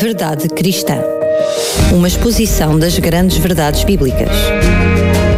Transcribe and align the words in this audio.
Verdade 0.00 0.48
Cristã. 0.48 0.96
Uma 1.92 2.08
exposição 2.08 2.78
das 2.78 2.98
grandes 2.98 3.36
verdades 3.36 3.84
bíblicas. 3.84 4.30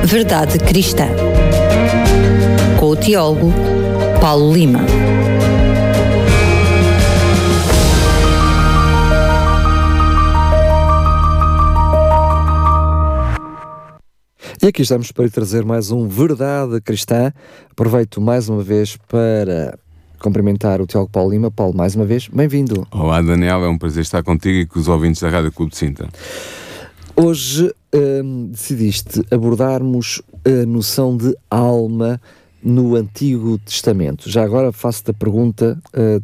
Verdade 0.05 0.57
Cristã. 0.61 1.09
Com 2.79 2.91
o 2.91 2.95
teólogo 2.95 3.53
Paulo 4.21 4.55
Lima. 4.55 4.79
E 14.63 14.67
aqui 14.69 14.83
estamos 14.83 15.11
para 15.11 15.25
lhe 15.25 15.31
trazer 15.33 15.65
mais 15.65 15.91
um 15.91 16.07
Verdade 16.07 16.81
Cristã. 16.81 17.33
Aproveito 17.69 18.21
mais 18.21 18.49
uma 18.49 18.63
vez 18.63 18.97
para 19.09 19.77
cumprimentar 20.23 20.81
o 20.81 20.87
Tiago 20.87 21.09
Paulo 21.09 21.31
Lima. 21.31 21.51
Paulo, 21.51 21.77
mais 21.77 21.95
uma 21.95 22.07
vez, 22.07 22.29
bem-vindo. 22.29 22.87
Olá, 22.91 23.21
Daniel, 23.21 23.65
é 23.65 23.69
um 23.69 23.77
prazer 23.77 24.03
estar 24.03 24.23
contigo 24.23 24.59
e 24.59 24.67
com 24.67 24.79
os 24.79 24.89
ouvintes 24.89 25.21
da 25.21 25.29
Rádio 25.29 25.53
Clube 25.53 25.73
de 25.73 25.79
Sinta. 25.79 26.09
Hoje 27.15 27.75
hum, 27.95 28.49
decidiste 28.51 29.23
abordarmos 29.31 30.23
a 30.45 30.65
noção 30.65 31.17
de 31.17 31.37
alma 31.51 32.21
no 32.63 32.95
Antigo 32.95 33.59
Testamento. 33.59 34.31
Já 34.31 34.45
agora 34.45 34.73
faço-te 34.73 35.11
a 35.11 35.15
pergunta. 35.15 35.77
Uh, 35.93 36.23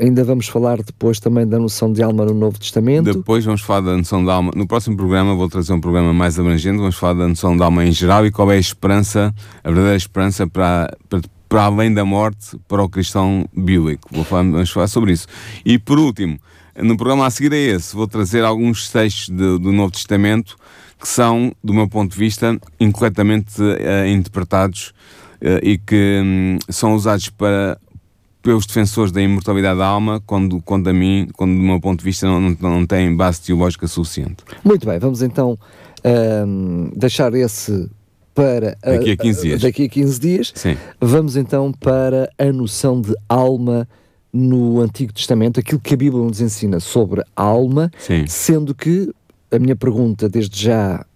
ainda 0.00 0.24
vamos 0.24 0.48
falar 0.48 0.82
depois 0.82 1.20
também 1.20 1.46
da 1.46 1.58
noção 1.58 1.92
de 1.92 2.02
alma 2.02 2.24
no 2.24 2.34
Novo 2.34 2.58
Testamento. 2.58 3.12
Depois 3.12 3.44
vamos 3.44 3.60
falar 3.60 3.82
da 3.82 3.96
noção 3.96 4.24
de 4.24 4.30
alma. 4.30 4.50
No 4.54 4.66
próximo 4.66 4.96
programa 4.96 5.34
vou 5.34 5.48
trazer 5.48 5.72
um 5.72 5.80
programa 5.80 6.12
mais 6.12 6.38
abrangente, 6.38 6.78
vamos 6.78 6.96
falar 6.96 7.14
da 7.14 7.28
noção 7.28 7.56
de 7.56 7.62
alma 7.62 7.84
em 7.84 7.92
geral 7.92 8.24
e 8.26 8.30
qual 8.30 8.50
é 8.50 8.56
a 8.56 8.58
esperança, 8.58 9.34
a 9.62 9.68
verdadeira 9.68 9.96
esperança 9.96 10.46
para, 10.46 10.96
para, 11.08 11.20
para 11.54 11.66
além 11.66 11.94
da 11.94 12.04
morte 12.04 12.58
para 12.66 12.82
o 12.82 12.88
cristão 12.88 13.48
bíblico. 13.56 14.08
Vou 14.10 14.24
falar, 14.24 14.42
vamos 14.42 14.72
falar 14.72 14.88
sobre 14.88 15.12
isso. 15.12 15.28
E 15.64 15.78
por 15.78 16.00
último, 16.00 16.36
no 16.76 16.96
programa 16.96 17.26
a 17.26 17.30
seguir 17.30 17.52
a 17.52 17.56
esse, 17.56 17.94
vou 17.94 18.08
trazer 18.08 18.42
alguns 18.42 18.90
textos 18.90 19.28
de, 19.28 19.60
do 19.60 19.70
Novo 19.70 19.92
Testamento 19.92 20.56
que 21.00 21.06
são, 21.06 21.54
do 21.62 21.72
meu 21.72 21.88
ponto 21.88 22.10
de 22.10 22.18
vista, 22.18 22.58
incorretamente 22.80 23.62
uh, 23.62 24.04
interpretados 24.08 24.92
uh, 25.40 25.62
e 25.62 25.78
que 25.78 26.20
um, 26.24 26.58
são 26.68 26.96
usados 26.96 27.28
para 27.28 27.78
pelos 28.42 28.66
defensores 28.66 29.12
da 29.12 29.22
imortalidade 29.22 29.78
da 29.78 29.86
alma, 29.86 30.20
quando, 30.26 30.60
quando 30.60 30.88
a 30.88 30.92
mim, 30.92 31.28
quando 31.34 31.54
do 31.54 31.62
meu 31.62 31.80
ponto 31.80 32.00
de 32.00 32.04
vista 32.04 32.26
não, 32.26 32.40
não, 32.40 32.56
não 32.58 32.84
tem 32.84 33.14
base 33.14 33.40
teológica 33.40 33.86
suficiente. 33.86 34.38
Muito 34.64 34.88
bem, 34.88 34.98
vamos 34.98 35.22
então 35.22 35.56
um, 36.04 36.90
deixar 36.96 37.32
esse 37.32 37.88
para 38.34 38.76
daqui 38.82 39.12
a 39.12 39.16
15 39.16 39.42
dias. 39.42 39.62
Daqui 39.62 39.84
a 39.84 39.88
15 39.88 40.20
dias. 40.20 40.52
Sim. 40.54 40.76
Vamos 41.00 41.36
então 41.36 41.72
para 41.72 42.28
a 42.38 42.52
noção 42.52 43.00
de 43.00 43.14
alma 43.28 43.88
no 44.32 44.80
Antigo 44.80 45.12
Testamento, 45.12 45.60
aquilo 45.60 45.78
que 45.78 45.94
a 45.94 45.96
Bíblia 45.96 46.20
nos 46.20 46.40
ensina 46.40 46.80
sobre 46.80 47.22
a 47.36 47.42
alma, 47.42 47.88
Sim. 47.96 48.26
sendo 48.26 48.74
que 48.74 49.14
a 49.52 49.58
minha 49.60 49.76
pergunta 49.76 50.28
desde 50.28 50.64
já 50.64 51.06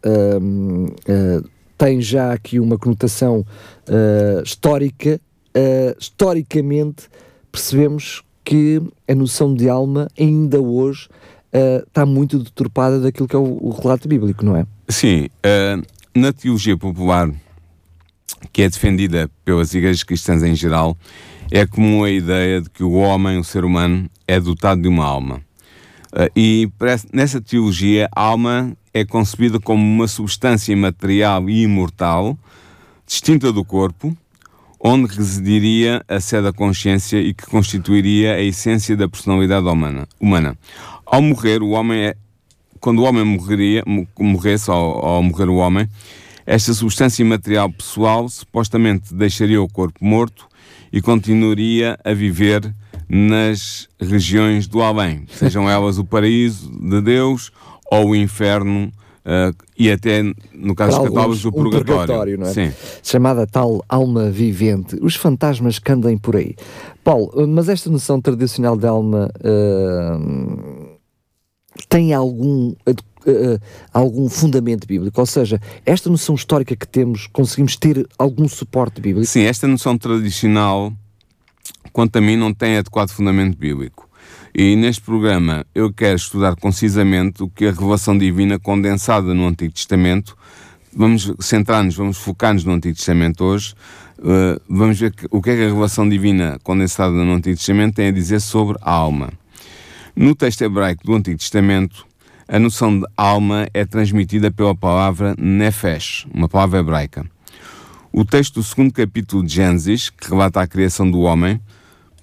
um, 0.41 0.85
uh, 0.85 1.49
tem 1.77 2.01
já 2.01 2.33
aqui 2.33 2.61
uma 2.61 2.79
conotação 2.79 3.41
uh, 3.41 4.43
histórica. 4.45 5.21
Uh, 5.49 5.97
historicamente 5.99 7.09
percebemos 7.51 8.23
que 8.45 8.81
a 9.09 9.15
noção 9.15 9.53
de 9.53 9.69
alma 9.69 10.07
ainda 10.19 10.61
hoje 10.61 11.09
está 11.87 12.07
muito 12.07 12.39
deturpada 12.39 13.01
daquilo 13.01 13.27
que 13.27 13.35
é 13.35 13.39
o, 13.39 13.59
o, 13.61 13.71
relato 13.71 14.07
bíblico, 14.07 14.45
não 14.45 14.55
é? 14.55 14.67
Sim. 14.89 15.29
Na 16.15 16.33
teologia 16.33 16.77
popular, 16.77 17.31
que 18.53 18.63
é 18.63 18.69
defendida 18.69 19.31
pelas 19.45 19.75
igrejas 19.75 20.03
cristãs 20.03 20.43
em 20.43 20.55
geral, 20.55 20.97
é 21.51 21.67
comum 21.67 22.05
a 22.05 22.11
ideia 22.11 22.61
de 22.61 22.69
que 22.71 22.83
o 22.83 22.93
homem, 22.93 23.39
o 23.39 23.45
ser 23.45 23.65
humano, 23.65 24.09
é 24.27 24.39
dotado 24.39 24.83
de 24.83 24.89
uma 24.89 25.05
alma. 25.05 25.37
Uh, 26.13 26.31
e 26.35 26.71
nessa 27.13 27.41
teologia, 27.41 28.09
a 28.15 28.23
alma 28.23 28.77
é 28.93 29.05
concebida 29.05 29.61
como 29.61 29.83
uma 29.83 30.09
substância 30.09 30.73
imaterial 30.73 31.49
e 31.49 31.63
imortal, 31.63 32.39
distinta 33.07 33.53
do 33.53 33.65
corpo, 33.65 34.17
onde 34.81 35.15
residiria 35.15 36.03
a 36.09 36.21
sede 36.21 36.45
da 36.45 36.53
consciência 36.53 37.19
e 37.19 37.35
que 37.35 37.47
constituiria 37.47 38.35
a 38.35 38.43
essência 38.43 38.97
da 38.97 39.09
personalidade 39.09 39.67
humana. 39.67 40.07
humana. 40.21 40.57
Ao 41.05 41.21
morrer, 41.21 41.63
o 41.63 41.71
homem 41.71 42.07
é, 42.07 42.17
quando 42.81 43.01
o 43.01 43.05
homem 43.05 43.25
morreria, 43.25 43.83
morresse, 44.19 44.71
ao, 44.71 45.05
ao 45.05 45.23
morrer 45.23 45.49
o 45.49 45.57
homem, 45.57 45.89
esta 46.47 46.73
substância 46.73 47.23
imaterial 47.23 47.71
pessoal 47.71 48.29
supostamente 48.29 49.15
deixaria 49.15 49.61
o 49.61 49.69
corpo 49.69 50.03
morto 50.03 50.47
e 50.91 51.03
continuaria 51.03 51.99
a 52.03 52.15
viver 52.15 52.75
nas 53.09 53.89
regiões 54.01 54.67
do 54.67 54.83
além, 54.83 55.25
sejam 55.29 55.69
elas 55.69 55.99
o 55.99 56.05
paraíso 56.05 56.71
de 56.71 57.01
Deus 57.01 57.51
ou 57.91 58.11
o 58.11 58.17
inferno 58.17 58.93
uh, 59.25 59.55
e 59.79 59.91
até, 59.91 60.23
no 60.55 60.75
caso 60.75 60.99
dos 60.99 61.09
católicos, 61.09 61.45
o 61.45 61.53
purgatório. 61.53 61.93
Um 61.93 61.97
purgatório 61.97 62.39
não 62.39 62.47
é? 62.47 62.53
Sim. 62.53 62.73
Chamada 63.03 63.47
tal 63.47 63.83
alma 63.89 64.31
vivente, 64.31 64.99
os 65.01 65.17
fantasmas 65.17 65.79
que 65.79 65.91
andem 65.93 66.19
por 66.19 66.37
aí. 66.37 66.55
Paulo, 67.03 67.31
mas 67.47 67.69
esta 67.69 67.91
noção 67.91 68.21
tradicional 68.21 68.77
de 68.77 68.87
alma 68.87 69.31
uh, 69.41 70.78
tem 71.89 72.13
algum 72.15 72.75
Uh, 73.27 73.61
algum 73.93 74.27
fundamento 74.29 74.87
bíblico, 74.87 75.21
ou 75.21 75.27
seja, 75.27 75.61
esta 75.85 76.09
noção 76.09 76.35
histórica 76.35 76.75
que 76.75 76.87
temos, 76.87 77.27
conseguimos 77.27 77.77
ter 77.77 78.09
algum 78.17 78.49
suporte 78.49 79.03
bíblico? 79.03 79.27
Sim, 79.27 79.43
esta 79.43 79.67
noção 79.67 79.99
tradicional, 79.99 80.93
quanto 81.93 82.17
a 82.17 82.21
mim, 82.23 82.37
não 82.37 82.55
tem 82.55 82.79
adequado 82.79 83.11
fundamento 83.11 83.59
bíblico. 83.59 84.09
E 84.55 84.77
neste 84.77 85.03
programa 85.03 85.67
eu 85.75 85.93
quero 85.93 86.17
estudar 86.17 86.57
concisamente 86.57 87.43
o 87.43 87.49
que 87.49 87.67
a 87.67 87.71
revelação 87.71 88.17
divina 88.17 88.59
condensada 88.59 89.35
no 89.35 89.47
Antigo 89.47 89.75
Testamento, 89.75 90.37
vamos 90.97 91.33
centrar-nos, 91.41 91.97
vamos 91.97 92.17
focar-nos 92.17 92.65
no 92.65 92.73
Antigo 92.73 92.97
Testamento 92.97 93.45
hoje, 93.45 93.75
uh, 94.19 94.61
vamos 94.69 94.99
ver 94.99 95.13
o 95.31 95.43
que 95.43 95.51
é 95.51 95.57
que 95.57 95.63
a 95.63 95.67
revelação 95.67 96.09
divina 96.09 96.59
condensada 96.63 97.13
no 97.13 97.33
Antigo 97.33 97.57
Testamento 97.57 97.97
tem 97.97 98.09
a 98.09 98.13
dizer 98.13 98.41
sobre 98.41 98.77
a 98.81 98.91
alma. 98.91 99.33
No 100.21 100.35
texto 100.35 100.63
hebraico 100.63 101.05
do 101.05 101.15
Antigo 101.15 101.39
Testamento, 101.39 102.05
a 102.49 102.59
noção 102.59 102.99
de 102.99 103.07
alma 103.17 103.69
é 103.73 103.85
transmitida 103.85 104.51
pela 104.51 104.75
palavra 104.75 105.33
nefesh, 105.39 106.27
uma 106.35 106.49
palavra 106.49 106.81
hebraica. 106.81 107.25
O 108.13 108.25
texto 108.25 108.55
do 108.55 108.65
segundo 108.65 108.93
capítulo 108.93 109.47
de 109.47 109.55
Gênesis, 109.55 110.11
que 110.11 110.29
relata 110.29 110.61
a 110.61 110.67
criação 110.67 111.09
do 111.09 111.21
homem, 111.21 111.61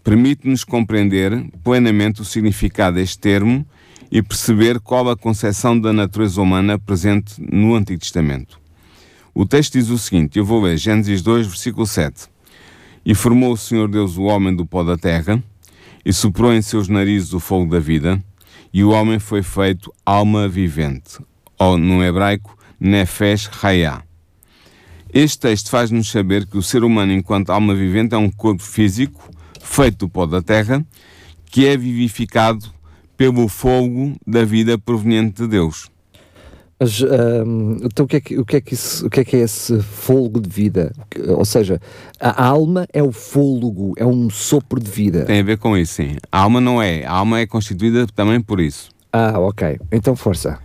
permite-nos 0.04 0.66
compreender 0.66 1.46
plenamente 1.64 2.22
o 2.22 2.26
significado 2.26 2.98
deste 2.98 3.18
termo 3.18 3.66
e 4.12 4.22
perceber 4.22 4.82
qual 4.82 5.10
a 5.10 5.16
concepção 5.16 5.80
da 5.80 5.94
natureza 5.94 6.42
humana 6.42 6.78
presente 6.78 7.36
no 7.40 7.76
Antigo 7.76 8.02
Testamento. 8.02 8.60
O 9.34 9.46
texto 9.46 9.80
diz 9.80 9.88
o 9.88 9.98
seguinte, 9.98 10.38
eu 10.38 10.44
vou 10.44 10.62
ler 10.62 10.76
Gênesis 10.76 11.22
2, 11.22 11.48
versículo 11.48 11.88
7. 11.88 12.28
E 13.06 13.16
formou 13.16 13.54
o 13.54 13.58
Senhor 13.58 13.88
Deus 13.88 14.18
o 14.18 14.24
homem 14.24 14.54
do 14.54 14.66
pó 14.66 14.84
da 14.84 14.98
terra, 14.98 15.42
e 16.06 16.14
soprou 16.14 16.54
em 16.54 16.62
seus 16.62 16.88
narizes 16.88 17.34
o 17.34 17.40
fogo 17.40 17.72
da 17.72 17.80
vida, 17.80 18.24
e 18.72 18.84
o 18.84 18.92
homem 18.92 19.18
foi 19.18 19.42
feito 19.42 19.92
alma 20.06 20.48
vivente, 20.48 21.18
ou 21.58 21.78
no 21.78 22.04
hebraico, 22.04 22.56
nefesh 22.80 23.50
hayah. 23.64 24.04
Este 25.12 25.40
texto 25.40 25.70
faz-nos 25.70 26.12
saber 26.12 26.46
que 26.46 26.58
o 26.58 26.62
ser 26.62 26.84
humano, 26.84 27.12
enquanto 27.12 27.50
alma 27.50 27.74
vivente, 27.74 28.14
é 28.14 28.18
um 28.18 28.30
corpo 28.30 28.62
físico, 28.62 29.30
feito 29.62 30.06
do 30.06 30.10
pó 30.10 30.26
da 30.26 30.42
terra, 30.42 30.86
que 31.46 31.66
é 31.66 31.76
vivificado 31.76 32.66
pelo 33.18 33.48
fogo 33.48 34.16
da 34.28 34.44
vida 34.44 34.78
proveniente 34.78 35.42
de 35.42 35.48
Deus. 35.48 35.90
Mas, 36.80 37.02
um, 37.02 37.78
então 37.84 38.06
o 38.06 38.08
que, 38.08 38.18
é 38.18 38.20
que, 38.20 38.38
o, 38.38 38.46
que 38.46 38.58
é 38.58 38.62
que 38.62 38.74
isso, 38.74 39.08
o 39.08 39.10
que 39.10 39.22
é 39.22 39.24
que 39.24 39.36
é 39.38 39.40
esse 39.40 39.82
fôlego 39.82 40.42
de 40.42 40.50
vida? 40.50 40.94
Ou 41.30 41.46
seja, 41.46 41.80
a 42.20 42.46
alma 42.46 42.86
é 42.92 43.02
o 43.02 43.14
fôlego, 43.14 43.94
é 43.98 44.06
um 44.06 44.30
sopro 44.30 44.80
de 44.80 44.92
vida. 44.92 45.24
Tem 45.24 45.40
a 45.40 45.44
ver 45.44 45.58
com 45.58 45.78
isso, 45.78 45.94
sim. 45.94 46.18
A 46.30 46.40
alma 46.40 46.60
não 46.60 46.82
é. 46.82 47.06
A 47.06 47.14
alma 47.14 47.40
é 47.40 47.48
constituída 47.48 48.06
também 48.08 48.42
por 48.42 48.60
isso. 48.60 48.90
Ah, 49.12 49.40
ok. 49.40 49.80
Então 49.92 50.16
força. 50.16 50.60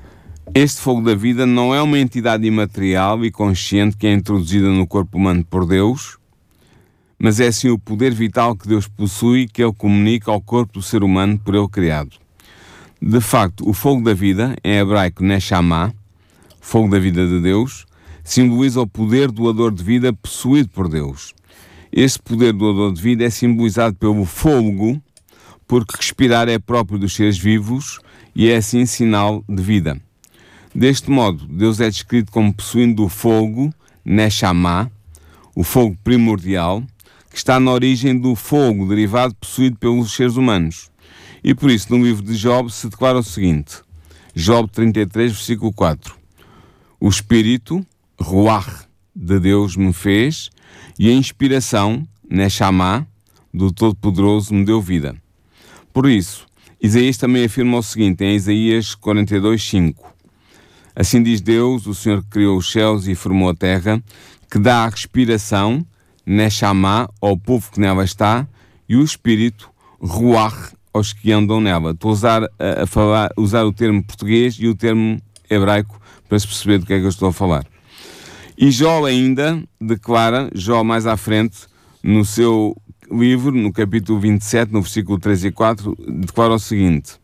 Este 0.53 0.81
fogo 0.81 1.01
da 1.01 1.15
vida 1.15 1.47
não 1.47 1.73
é 1.73 1.81
uma 1.81 1.97
entidade 1.97 2.45
imaterial 2.45 3.25
e 3.25 3.31
consciente 3.31 3.97
que 3.97 4.09
é 4.09 4.13
introduzida 4.13 4.69
no 4.69 4.85
corpo 4.89 5.17
humano 5.17 5.45
por 5.49 5.65
Deus, 5.65 6.19
mas 7.17 7.39
é 7.39 7.53
sim 7.53 7.69
o 7.69 7.79
poder 7.79 8.13
vital 8.13 8.57
que 8.57 8.67
Deus 8.67 8.89
possui 8.89 9.47
que 9.47 9.63
ele 9.63 9.73
comunica 9.73 10.29
ao 10.33 10.41
corpo 10.41 10.73
do 10.73 10.83
ser 10.83 11.05
humano 11.05 11.39
por 11.39 11.55
ele 11.55 11.69
criado. 11.69 12.11
De 13.01 13.21
facto, 13.21 13.67
o 13.69 13.73
fogo 13.73 14.03
da 14.03 14.13
vida, 14.13 14.57
em 14.65 14.79
hebraico 14.79 15.23
Neshama, 15.23 15.95
fogo 16.61 16.89
da 16.89 16.99
vida 16.99 17.27
de 17.27 17.41
Deus, 17.41 17.87
simboliza 18.23 18.81
o 18.81 18.87
poder 18.87 19.31
doador 19.31 19.73
de 19.73 19.83
vida 19.83 20.13
possuído 20.13 20.69
por 20.69 20.89
Deus. 20.89 21.35
Este 21.93 22.21
poder 22.21 22.53
doador 22.53 22.93
de 22.93 23.03
vida 23.03 23.25
é 23.25 23.31
simbolizado 23.31 23.97
pelo 23.97 24.25
fogo, 24.25 25.01
porque 25.67 25.97
respirar 25.97 26.49
é 26.49 26.59
próprio 26.59 26.99
dos 26.99 27.15
seres 27.15 27.39
vivos 27.39 27.99
e 28.35 28.49
é 28.49 28.57
assim 28.57 28.87
sinal 28.87 29.45
de 29.49 29.63
vida. 29.63 30.01
Deste 30.73 31.11
modo, 31.11 31.47
Deus 31.47 31.81
é 31.81 31.89
descrito 31.91 32.31
como 32.31 32.55
possuindo 32.55 33.05
o 33.05 33.09
fogo, 33.09 33.75
Neshama, 34.05 34.91
o 35.55 35.65
fogo 35.65 35.97
primordial, 36.05 36.83
que 37.29 37.37
está 37.37 37.59
na 37.59 37.73
origem 37.73 38.17
do 38.17 38.37
fogo 38.37 38.89
derivado 38.89 39.35
possuído 39.35 39.77
pelos 39.79 40.13
seres 40.13 40.37
humanos. 40.37 40.91
E 41.43 41.55
por 41.55 41.71
isso, 41.71 41.87
no 41.91 42.05
livro 42.05 42.23
de 42.23 42.37
Job 42.37 42.73
se 42.73 42.89
declara 42.89 43.19
o 43.19 43.23
seguinte: 43.23 43.79
Job 44.35 44.71
33, 44.71 45.33
versículo 45.33 45.73
4. 45.73 46.20
O 47.03 47.09
Espírito, 47.09 47.85
Ruach, 48.21 48.87
de 49.17 49.41
Deus 49.41 49.75
me 49.75 49.91
fez, 49.91 50.51
e 50.99 51.09
a 51.09 51.13
inspiração, 51.15 52.07
Neshamá, 52.29 53.07
do 53.53 53.73
Todo-Poderoso, 53.73 54.53
me 54.53 54.67
deu 54.67 54.83
vida. 54.83 55.17
Por 55.95 56.07
isso, 56.07 56.47
Isaías 56.79 57.17
também 57.17 57.47
afirma 57.47 57.79
o 57.79 57.83
seguinte 57.83 58.23
em 58.23 58.35
Isaías 58.35 58.95
42, 58.95 59.63
5. 59.63 60.15
Assim 60.95 61.23
diz 61.23 61.41
Deus, 61.41 61.87
o 61.87 61.95
Senhor 61.95 62.23
que 62.23 62.29
criou 62.29 62.59
os 62.59 62.71
céus 62.71 63.09
e 63.09 63.15
formou 63.15 63.49
a 63.49 63.55
terra, 63.55 64.03
que 64.51 64.59
dá 64.59 64.85
a 64.85 64.89
respiração, 64.91 65.85
Neshamá, 66.27 67.09
ao 67.19 67.35
povo 67.37 67.71
que 67.73 67.81
nela 67.81 68.05
está, 68.05 68.47
e 68.87 68.95
o 68.95 69.03
Espírito, 69.03 69.71
Ruach, 69.99 70.75
aos 70.93 71.15
que 71.15 71.33
andam 71.33 71.63
nela. 71.63 71.93
Estou 71.93 72.11
a 72.11 72.13
usar, 72.13 72.43
a 72.59 72.87
falar, 72.87 73.31
usar 73.39 73.65
o 73.65 73.73
termo 73.73 74.05
português 74.05 74.57
e 74.59 74.69
o 74.69 74.75
termo 74.75 75.19
hebraico 75.49 76.00
para 76.31 76.39
se 76.39 76.47
perceber 76.47 76.79
do 76.79 76.87
que 76.87 76.93
é 76.93 76.99
que 77.01 77.05
eu 77.05 77.09
estou 77.09 77.29
a 77.29 77.33
falar. 77.33 77.67
E 78.57 78.71
Jó 78.71 79.05
ainda 79.05 79.61
declara, 79.81 80.49
Jó 80.55 80.85
mais 80.85 81.05
à 81.05 81.17
frente, 81.17 81.59
no 82.05 82.25
seu 82.25 82.77
livro, 83.11 83.51
no 83.51 83.73
capítulo 83.73 84.21
27, 84.21 84.73
no 84.73 84.81
versículo 84.81 85.19
3 85.19 85.47
e 85.47 85.51
4, 85.51 85.97
declara 86.09 86.55
o 86.55 86.59
seguinte: 86.59 87.15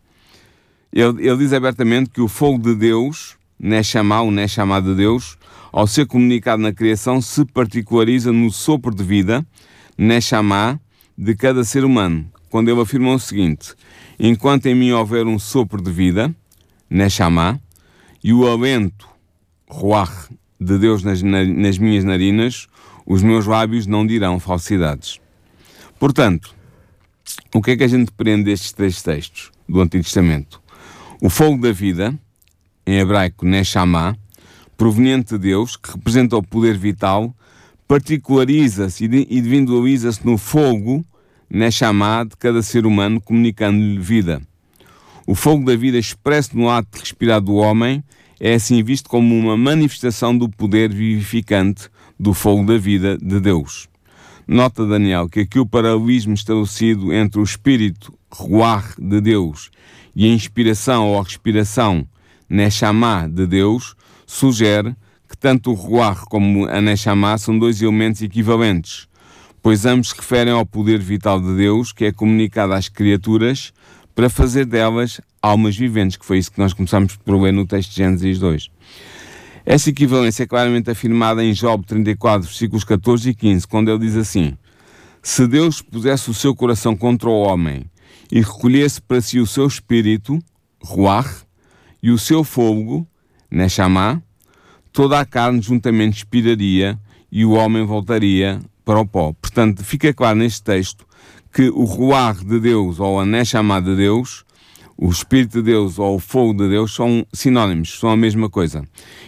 ele, 0.91 1.25
ele 1.25 1.37
diz 1.37 1.53
abertamente 1.53 2.09
que 2.09 2.19
o 2.19 2.27
fogo 2.27 2.57
de 2.57 2.75
Deus, 2.75 3.37
Neshama, 3.57 4.21
o 4.21 4.29
Neshama 4.29 4.81
de 4.81 4.93
Deus, 4.93 5.37
ao 5.71 5.87
ser 5.87 6.05
comunicado 6.05 6.61
na 6.61 6.73
criação, 6.73 7.21
se 7.21 7.45
particulariza 7.45 8.33
no 8.33 8.51
sopro 8.51 8.93
de 8.93 9.03
vida, 9.05 9.45
Neshama, 9.97 10.81
de 11.17 11.33
cada 11.33 11.63
ser 11.63 11.85
humano, 11.85 12.29
quando 12.49 12.69
ele 12.69 12.81
afirma 12.81 13.13
o 13.13 13.19
seguinte: 13.19 13.73
Enquanto 14.19 14.65
em 14.65 14.75
mim 14.75 14.91
houver 14.91 15.25
um 15.25 15.39
sopro 15.39 15.81
de 15.81 15.91
vida, 15.91 16.35
Neshama, 16.89 17.61
e 18.27 18.33
o 18.33 18.45
alento, 18.45 19.07
Ruach, 19.69 20.27
de 20.59 20.77
Deus 20.77 21.01
nas, 21.01 21.21
nas 21.21 21.77
minhas 21.77 22.03
narinas, 22.03 22.67
os 23.05 23.23
meus 23.23 23.45
lábios 23.45 23.87
não 23.87 24.05
dirão 24.05 24.37
falsidades. 24.37 25.21
Portanto, 25.97 26.53
o 27.55 27.61
que 27.61 27.71
é 27.71 27.77
que 27.77 27.85
a 27.85 27.87
gente 27.87 28.11
prende 28.11 28.43
destes 28.43 28.73
três 28.73 29.01
textos 29.01 29.49
do 29.65 29.79
Antigo 29.79 30.03
Testamento? 30.03 30.61
O 31.21 31.29
fogo 31.29 31.61
da 31.61 31.71
vida, 31.71 32.13
em 32.85 32.97
hebraico 32.97 33.45
Neshama, 33.45 34.17
proveniente 34.75 35.35
de 35.35 35.37
Deus, 35.37 35.77
que 35.77 35.91
representa 35.91 36.35
o 36.35 36.43
poder 36.43 36.77
vital, 36.77 37.33
particulariza-se 37.87 39.05
e 39.05 39.37
individualiza-se 39.37 40.25
no 40.25 40.37
fogo 40.37 41.01
Neshama 41.49 42.25
de 42.25 42.35
cada 42.35 42.61
ser 42.61 42.85
humano, 42.85 43.21
comunicando-lhe 43.21 43.97
vida. 43.99 44.41
O 45.25 45.33
fogo 45.33 45.63
da 45.63 45.77
vida 45.77 45.97
expresso 45.97 46.57
no 46.57 46.69
ato 46.69 46.89
de 46.91 46.99
respirar 46.99 47.39
do 47.39 47.55
homem 47.55 48.03
é 48.39 48.53
assim 48.53 48.83
visto 48.83 49.09
como 49.09 49.35
uma 49.37 49.57
manifestação 49.57 50.37
do 50.37 50.49
poder 50.49 50.93
vivificante 50.93 51.89
do 52.19 52.33
fogo 52.33 52.65
da 52.65 52.77
vida 52.77 53.17
de 53.17 53.39
Deus. 53.39 53.87
Nota, 54.47 54.85
Daniel, 54.85 55.27
que 55.27 55.41
aqui 55.41 55.59
o 55.59 55.65
paralelismo 55.65 56.33
estabelecido 56.33 57.11
entre 57.11 57.39
o 57.39 57.43
espírito 57.43 58.13
ruar 58.31 58.93
de 58.97 59.19
Deus 59.19 59.69
e 60.15 60.25
a 60.25 60.33
inspiração 60.33 61.09
ou 61.09 61.19
a 61.19 61.23
respiração 61.23 62.07
Neshama 62.49 63.27
de 63.29 63.45
Deus 63.45 63.95
sugere 64.25 64.95
que 65.27 65.37
tanto 65.37 65.71
o 65.71 65.73
ruar 65.73 66.23
como 66.25 66.65
a 66.67 66.79
Neshama 66.79 67.37
são 67.37 67.59
dois 67.59 67.81
elementos 67.81 68.21
equivalentes, 68.21 69.07
pois 69.61 69.85
ambos 69.85 70.13
referem 70.13 70.53
ao 70.53 70.65
poder 70.65 70.99
vital 70.99 71.41
de 71.41 71.55
Deus 71.57 71.91
que 71.91 72.05
é 72.05 72.11
comunicado 72.13 72.73
às 72.73 72.87
criaturas 72.87 73.73
para 74.17 74.31
fazer 74.31 74.65
delas 74.65 75.21
almas 75.39 75.77
viventes, 75.77 76.17
que 76.17 76.25
foi 76.25 76.39
isso 76.39 76.51
que 76.51 76.57
nós 76.57 76.73
começamos 76.73 77.15
por 77.17 77.39
ler 77.39 77.53
no 77.53 77.67
texto 77.67 77.91
de 77.91 77.97
Gênesis 77.97 78.39
2. 78.39 78.71
Essa 79.63 79.91
equivalência 79.91 80.41
é 80.41 80.47
claramente 80.47 80.89
afirmada 80.89 81.43
em 81.43 81.53
Job 81.53 81.85
34, 81.85 82.47
versículos 82.47 82.83
14 82.83 83.29
e 83.29 83.35
15, 83.35 83.67
quando 83.67 83.91
ele 83.91 83.99
diz 83.99 84.15
assim: 84.15 84.57
Se 85.21 85.45
Deus 85.45 85.83
pusesse 85.83 86.31
o 86.31 86.33
seu 86.33 86.55
coração 86.55 86.95
contra 86.97 87.29
o 87.29 87.41
homem 87.41 87.85
e 88.31 88.39
recolhesse 88.39 88.99
para 88.99 89.21
si 89.21 89.39
o 89.39 89.45
seu 89.45 89.67
espírito, 89.67 90.39
Ruach, 90.83 91.45
e 92.01 92.09
o 92.09 92.17
seu 92.17 92.43
fogo, 92.43 93.07
Neshama, 93.51 94.23
toda 94.91 95.19
a 95.19 95.25
carne 95.25 95.61
juntamente 95.61 96.17
expiraria 96.17 96.99
e 97.31 97.45
o 97.45 97.51
homem 97.51 97.85
voltaria 97.85 98.59
para 98.83 98.99
o 98.99 99.05
pó. 99.05 99.31
Portanto, 99.39 99.83
fica 99.83 100.11
claro 100.11 100.39
neste 100.39 100.63
texto 100.63 101.06
que 101.57 101.71
o 101.71 101.85
Ruach 101.85 102.45
de 102.45 102.59
Deus 102.59 102.99
ou 102.99 103.19
a 103.19 103.25
Neshama 103.25 103.81
de 103.81 103.95
Deus 103.95 104.45
o 104.95 105.09
Espírito 105.09 105.57
de 105.57 105.71
Deus 105.71 105.97
ou 105.97 106.15
o 106.15 106.19
fogo 106.19 106.53
de 106.53 106.69
Deus 106.69 106.93
são 106.93 107.25
sinónimos, 107.33 107.99
são 107.99 108.11
a 108.11 108.17
mesma 108.17 108.47
coisa. 108.47 108.83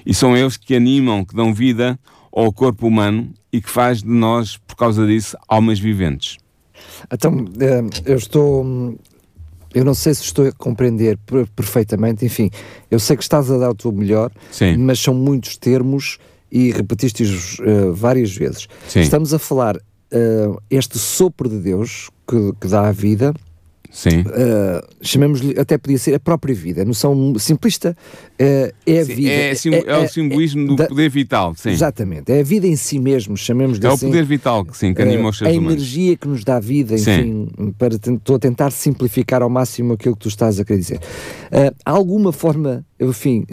E 0.06 0.14
são 0.14 0.38
eles 0.38 0.56
que 0.56 0.76
animam, 0.76 1.26
que 1.26 1.36
dão 1.36 1.52
vida 1.52 2.00
ao 2.32 2.54
corpo 2.54 2.86
humano 2.86 3.34
e 3.52 3.60
que 3.60 3.70
faz 3.70 4.04
de 4.04 4.10
nós, 4.10 4.58
por 4.58 4.76
causa 4.76 5.08
disso, 5.08 5.36
almas 5.48 5.80
viventes. 5.80 6.38
Então, 7.12 7.46
eh, 7.60 7.82
eu 8.06 8.18
estou. 8.18 8.96
Eu 9.74 9.86
não 9.86 9.96
sei 9.96 10.14
se 10.14 10.24
estou 10.24 10.48
a 10.48 10.52
compreender 10.52 11.18
perfeitamente, 11.56 12.26
enfim, 12.26 12.52
eu 12.92 13.00
sei 13.00 13.16
que 13.16 13.24
estás 13.24 13.50
a 13.50 13.58
dar 13.58 13.72
o 13.72 13.76
teu 13.76 13.92
melhor, 13.92 14.32
Sim. 14.52 14.78
mas 14.78 15.00
são 15.00 15.16
muitos 15.16 15.58
termos 15.58 16.20
e 16.52 16.72
repetiste-os 16.72 17.60
uh, 17.60 17.94
várias 17.94 18.36
vezes. 18.36 18.68
Sim. 18.88 19.02
Estamos 19.02 19.32
a 19.32 19.38
falar 19.38 19.78
uh, 19.78 20.62
este 20.70 20.98
sopro 20.98 21.48
de 21.48 21.60
Deus 21.60 22.10
que, 22.30 22.54
que 22.62 22.68
dá 22.68 22.88
a 22.88 22.92
vida, 22.92 23.34
Sim. 23.92 24.22
Uh, 24.22 24.86
chamemos-lhe, 25.02 25.60
até 25.60 25.78
podia 25.78 25.98
ser 25.98 26.14
a 26.14 26.20
própria 26.20 26.54
vida, 26.54 26.84
a 26.84 26.86
noção 26.86 27.34
simplista 27.40 27.98
uh, 28.40 28.74
é 28.86 29.00
a 29.00 29.06
sim, 29.06 29.16
vida. 29.16 29.32
É, 29.32 29.56
sim, 29.56 29.74
é, 29.74 29.84
é, 29.88 29.98
o 29.98 30.08
simbolismo 30.08 30.62
é, 30.62 30.68
do 30.68 30.76
da, 30.76 30.86
poder 30.86 31.10
vital, 31.10 31.56
sim. 31.56 31.72
Exatamente, 31.72 32.32
é 32.32 32.40
a 32.40 32.44
vida 32.44 32.68
em 32.68 32.76
si 32.76 33.00
mesmo, 33.00 33.36
chamemos-lhe 33.36 33.86
É 33.86 33.90
assim, 33.90 34.06
o 34.06 34.10
poder 34.10 34.26
vital 34.26 34.64
que, 34.64 34.78
sim, 34.78 34.94
que 34.94 35.02
anima 35.02 35.26
uh, 35.26 35.30
os 35.30 35.38
seres 35.40 35.56
A 35.56 35.60
humanos. 35.60 35.74
energia 35.74 36.16
que 36.16 36.28
nos 36.28 36.44
dá 36.44 36.60
vida, 36.60 36.94
enfim, 36.94 37.50
sim. 37.58 37.72
para 37.78 37.96
estou 37.96 38.36
a 38.36 38.40
tentar 38.40 38.70
simplificar 38.72 39.42
ao 39.42 39.50
máximo 39.50 39.94
aquilo 39.94 40.16
que 40.16 40.22
tu 40.22 40.30
estás 40.30 40.60
a 40.60 40.66
querer 40.66 40.80
dizer. 40.80 41.00
há 41.84 41.92
alguma 41.92 42.32
forma, 42.32 42.86
enfim, 43.00 43.44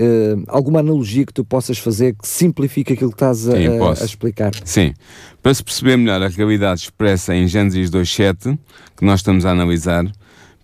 alguma 0.49 0.81
analogia 0.81 1.25
que 1.25 1.33
tu 1.33 1.47
possas 1.47 1.79
fazer 1.79 2.15
que 2.15 2.29
simplifique 2.29 2.93
aquilo 2.93 3.11
que 3.11 3.17
estás 3.17 3.49
a, 3.49 3.55
a, 3.55 3.91
a 3.91 4.05
explicar? 4.05 4.53
Sim, 4.65 4.93
para 5.47 5.55
se 5.55 5.63
perceber 5.63 5.97
melhor 5.97 6.21
a 6.21 6.27
realidade 6.27 6.81
expressa 6.81 7.33
em 7.33 7.47
Gênesis 7.47 7.89
2.7, 7.89 8.59
que 8.97 9.05
nós 9.05 9.21
estamos 9.21 9.47
a 9.47 9.53
analisar, 9.53 10.05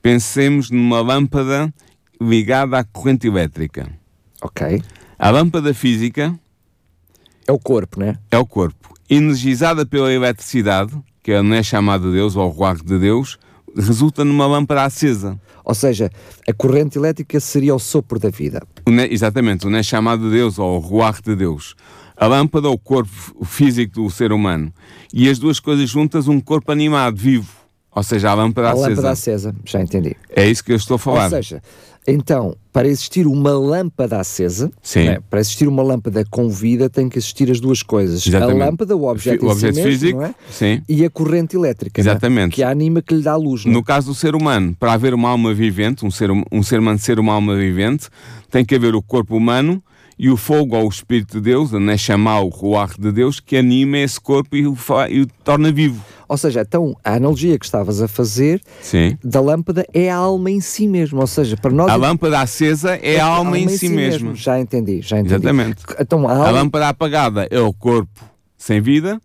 pensemos 0.03 0.73
numa 0.73 1.01
lâmpada 1.01 1.73
ligada 2.21 2.77
à 2.77 2.83
corrente 2.83 3.29
elétrica. 3.29 3.89
Ok. 4.43 4.83
A 5.17 5.31
lâmpada 5.31 5.73
física 5.73 6.37
é 7.47 7.53
o 7.53 7.61
corpo, 7.61 8.01
né? 8.01 8.19
É 8.29 8.37
o 8.37 8.45
corpo. 8.45 8.93
Energizada 9.09 9.87
pela 9.87 10.13
eletricidade, 10.13 10.93
que 11.23 11.31
é 11.31 11.41
não 11.41 11.55
é 11.55 11.63
chamada 11.63 12.09
de 12.09 12.15
Deus 12.15 12.35
ou 12.35 12.49
o 12.49 12.51
ruar 12.51 12.75
de 12.75 12.99
Deus, 12.99 13.39
resulta 13.77 14.25
numa 14.25 14.49
lâmpada 14.49 14.83
acesa. 14.83 15.41
Ou 15.65 15.77
seja, 15.77 16.11
a 16.49 16.53
corrente 16.53 16.99
elétrica 16.99 17.39
seria 17.39 17.73
o 17.73 17.79
sopro 17.79 18.19
da 18.19 18.31
vida. 18.31 18.61
O 18.85 18.91
ne, 18.91 19.07
exatamente, 19.07 19.65
o 19.65 19.71
não 19.71 19.79
é 19.79 19.83
chamado 19.85 20.25
de 20.25 20.31
Deus 20.33 20.59
ou 20.59 20.75
o 20.75 20.81
ruar 20.81 21.23
de 21.23 21.37
Deus. 21.37 21.77
A 22.23 22.27
lâmpada 22.29 22.69
é 22.69 22.71
o 22.71 22.79
corpo 22.79 23.11
físico 23.45 23.95
do 24.01 24.09
ser 24.09 24.31
humano. 24.31 24.73
E 25.13 25.29
as 25.29 25.41
duas 25.41 25.59
coisas 25.59 25.91
juntas, 25.91 26.29
um 26.29 26.39
corpo 26.39 26.71
animado, 26.71 27.17
vivo. 27.17 27.51
Ou 27.93 28.03
seja, 28.05 28.31
a 28.31 28.35
lâmpada 28.35 28.69
a 28.69 28.71
acesa. 28.71 28.87
A 28.87 28.89
lâmpada 28.91 29.11
acesa, 29.11 29.55
já 29.65 29.83
entendi. 29.83 30.17
É 30.31 30.49
isso 30.49 30.63
que 30.63 30.71
eu 30.71 30.77
estou 30.77 30.95
a 30.95 30.99
falar. 31.01 31.25
Ou 31.25 31.31
seja, 31.31 31.61
então, 32.07 32.55
para 32.73 32.87
existir 32.87 33.27
uma 33.27 33.51
lâmpada 33.51 34.21
acesa, 34.21 34.71
né, 34.95 35.19
para 35.29 35.41
existir 35.41 35.67
uma 35.67 35.83
lâmpada 35.83 36.25
com 36.31 36.49
vida, 36.49 36.89
tem 36.89 37.09
que 37.09 37.19
existir 37.19 37.51
as 37.51 37.59
duas 37.59 37.83
coisas. 37.83 38.25
Exatamente. 38.25 38.63
A 38.63 38.67
lâmpada, 38.67 38.97
o 38.97 39.09
objeto, 39.09 39.45
o 39.45 39.51
objeto 39.51 39.75
si 39.75 39.83
físico, 39.83 40.21
mesmo, 40.21 40.33
é? 40.33 40.53
sim. 40.53 40.81
e 40.89 41.05
a 41.05 41.11
corrente 41.11 41.57
elétrica, 41.57 42.01
Exatamente. 42.01 42.51
Né? 42.51 42.51
que 42.51 42.63
a 42.63 42.71
anima 42.71 43.03
que 43.03 43.17
lhe 43.17 43.23
dá 43.23 43.33
a 43.33 43.37
luz. 43.37 43.65
No 43.65 43.83
caso 43.83 44.13
do 44.13 44.15
ser 44.15 44.37
humano, 44.37 44.77
para 44.79 44.93
haver 44.93 45.13
uma 45.13 45.29
alma 45.29 45.53
vivente, 45.53 46.07
um 46.07 46.11
ser, 46.11 46.31
um 46.31 46.63
ser 46.63 46.79
humano 46.79 47.01
ser 47.01 47.19
uma 47.19 47.33
alma 47.33 47.57
vivente, 47.57 48.07
tem 48.49 48.65
que 48.65 48.77
haver 48.77 48.95
o 48.95 49.03
corpo 49.03 49.37
humano 49.37 49.83
e 50.23 50.31
o 50.31 50.37
fogo 50.37 50.77
ou 50.77 50.87
o 50.87 50.89
Espírito 50.89 51.39
de 51.39 51.51
Deus, 51.51 51.73
a 51.75 51.97
chamar 51.97 52.43
o 52.43 52.49
Ruach 52.49 52.95
de 52.97 53.11
Deus, 53.11 53.41
que 53.41 53.57
anima 53.57 53.99
esse 53.99 54.21
corpo 54.21 54.55
e 54.55 54.65
o, 54.65 54.77
e 55.11 55.23
o 55.23 55.27
torna 55.43 55.73
vivo. 55.73 56.01
Ou 56.29 56.37
seja, 56.37 56.61
então 56.61 56.97
a 57.03 57.15
analogia 57.15 57.59
que 57.59 57.65
estavas 57.65 58.01
a 58.01 58.07
fazer 58.07 58.63
Sim. 58.81 59.19
da 59.25 59.41
lâmpada 59.41 59.85
é 59.93 60.09
a 60.09 60.15
alma 60.15 60.49
em 60.49 60.61
si 60.61 60.87
mesmo. 60.87 61.21
Ou 61.21 61.27
seja, 61.27 61.57
para 61.57 61.73
nós. 61.73 61.91
A 61.91 61.97
lâmpada 61.97 62.41
acesa 62.41 62.95
é, 62.99 63.15
é 63.15 63.21
a 63.21 63.27
alma, 63.27 63.57
alma 63.57 63.59
em, 63.59 63.69
si, 63.69 63.89
mesmo. 63.89 64.29
mesmo. 64.29 64.37
Já 64.37 64.61
entendi, 64.61 65.03
já 65.03 65.19
entendi. 65.19 65.35
Exatamente. 65.35 65.83
Então, 65.99 66.29
a, 66.29 66.33
alma... 66.33 66.47
a 66.47 66.51
lâmpada 66.53 66.89
apagada 66.89 67.49
é 67.51 67.59
o 67.59 67.73
corpo 67.73 68.25
sem 68.57 68.81
vida. 68.81 69.21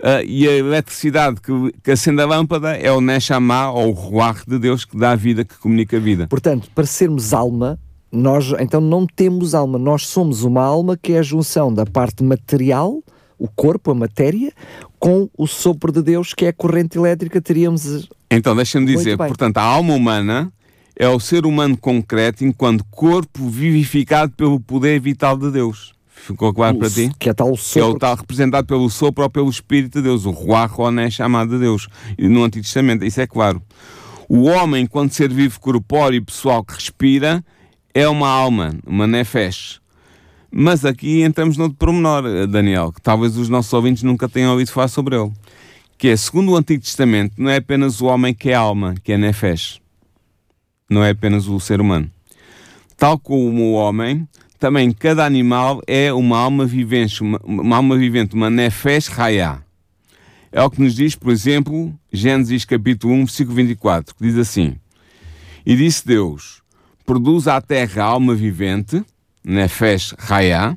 Uh, 0.00 0.26
e 0.26 0.48
a 0.48 0.52
eletricidade 0.52 1.40
que, 1.40 1.52
que, 1.80 1.92
acende 1.92 2.20
a 2.20 2.26
lâmpada 2.26 2.76
é 2.76 2.90
o 2.90 3.00
Neshama 3.00 3.70
ou 3.70 3.90
o 3.90 3.92
Ruach 3.92 4.42
de 4.44 4.58
Deus 4.58 4.84
que 4.84 4.98
dá 4.98 5.12
a 5.12 5.16
vida, 5.16 5.44
que 5.44 5.56
comunica 5.58 5.96
a 5.96 6.00
vida. 6.00 6.26
Portanto, 6.26 6.68
para 6.74 6.84
sermos 6.84 7.32
alma, 7.32 7.78
nós 8.14 8.52
então 8.60 8.80
não 8.80 9.06
temos 9.06 9.54
alma, 9.54 9.78
nós 9.78 10.06
somos 10.06 10.42
uma 10.42 10.62
alma 10.62 10.96
que 10.96 11.12
é 11.12 11.18
a 11.18 11.22
junção 11.22 11.72
da 11.72 11.84
parte 11.84 12.22
material, 12.22 13.02
o 13.38 13.48
corpo, 13.48 13.90
a 13.90 13.94
matéria, 13.94 14.52
com 14.98 15.28
o 15.36 15.46
sopro 15.46 15.90
de 15.92 16.02
Deus, 16.02 16.32
que 16.32 16.44
é 16.46 16.48
a 16.48 16.52
corrente 16.52 16.96
elétrica, 16.96 17.40
teríamos. 17.40 18.08
Então, 18.30 18.54
deixa-me 18.56 18.86
dizer, 18.86 19.16
portanto, 19.18 19.58
a 19.58 19.62
alma 19.62 19.94
humana 19.94 20.52
é 20.96 21.08
o 21.08 21.18
ser 21.20 21.44
humano 21.44 21.76
concreto 21.76 22.44
enquanto 22.44 22.84
corpo 22.90 23.48
vivificado 23.48 24.32
pelo 24.32 24.58
poder 24.60 25.00
vital 25.00 25.36
de 25.36 25.50
Deus. 25.50 25.92
Ficou 26.14 26.54
claro 26.54 26.76
O- 26.76 26.78
para 26.78 26.88
ti? 26.88 27.10
Que 27.18 27.28
é 27.28 27.34
tal 27.34 27.48
Que 27.48 27.78
é 27.78 27.82
o 27.82 27.86
sopro. 27.86 27.98
tal 27.98 28.14
representado 28.16 28.66
pelo 28.66 28.88
sopro 28.88 29.24
ou 29.24 29.28
pelo 29.30 29.50
Espírito 29.50 29.98
de 29.98 30.04
Deus, 30.04 30.24
o 30.24 30.30
Ruach 30.30 30.72
Roné 30.72 31.10
chamado 31.10 31.50
de 31.50 31.58
Deus, 31.58 31.86
no 32.18 32.44
Antigo 32.44 32.64
Testamento, 32.64 33.04
isso 33.04 33.20
é 33.20 33.26
claro. 33.26 33.60
O 34.28 34.44
homem, 34.44 34.84
enquanto 34.84 35.12
ser 35.12 35.30
vivo 35.30 35.60
corpóreo 35.60 36.16
e 36.16 36.20
pessoal 36.20 36.64
que 36.64 36.72
respira, 36.72 37.44
é 37.94 38.08
uma 38.08 38.28
alma, 38.28 38.74
uma 38.84 39.06
nefesh. 39.06 39.80
Mas 40.50 40.84
aqui 40.84 41.22
entramos 41.22 41.56
noutro 41.56 41.76
pormenor, 41.78 42.46
Daniel, 42.48 42.92
que 42.92 43.00
talvez 43.00 43.36
os 43.36 43.48
nossos 43.48 43.72
ouvintes 43.72 44.02
nunca 44.02 44.28
tenham 44.28 44.50
ouvido 44.50 44.72
falar 44.72 44.88
sobre 44.88 45.16
ele. 45.16 45.32
Que 45.96 46.08
é, 46.08 46.16
segundo 46.16 46.52
o 46.52 46.56
Antigo 46.56 46.82
Testamento, 46.82 47.34
não 47.38 47.50
é 47.50 47.56
apenas 47.56 48.00
o 48.00 48.06
homem 48.06 48.34
que 48.34 48.50
é 48.50 48.54
alma, 48.54 48.94
que 49.02 49.12
é 49.12 49.16
nefesh. 49.16 49.80
Não 50.90 51.02
é 51.02 51.10
apenas 51.10 51.46
o 51.46 51.58
ser 51.60 51.80
humano. 51.80 52.10
Tal 52.96 53.18
como 53.18 53.62
o 53.62 53.72
homem, 53.72 54.28
também 54.58 54.90
cada 54.92 55.24
animal 55.24 55.80
é 55.86 56.12
uma 56.12 56.38
alma 56.38 56.66
vivente, 56.66 57.22
uma, 57.22 57.40
uma 57.44 57.76
alma 57.76 57.96
vivente, 57.96 58.34
uma 58.34 58.50
nefesh 58.50 59.08
raya. 59.08 59.62
É 60.52 60.62
o 60.62 60.70
que 60.70 60.80
nos 60.80 60.94
diz, 60.94 61.16
por 61.16 61.32
exemplo, 61.32 61.92
Gênesis 62.12 62.64
capítulo 62.64 63.12
1, 63.14 63.24
versículo 63.24 63.56
24, 63.56 64.14
que 64.14 64.22
diz 64.22 64.38
assim: 64.38 64.76
E 65.66 65.74
disse 65.74 66.06
Deus: 66.06 66.63
Produz 67.06 67.46
à 67.48 67.60
terra 67.60 68.02
alma 68.02 68.34
vivente, 68.34 69.04
nefesh 69.44 70.14
raya, 70.18 70.76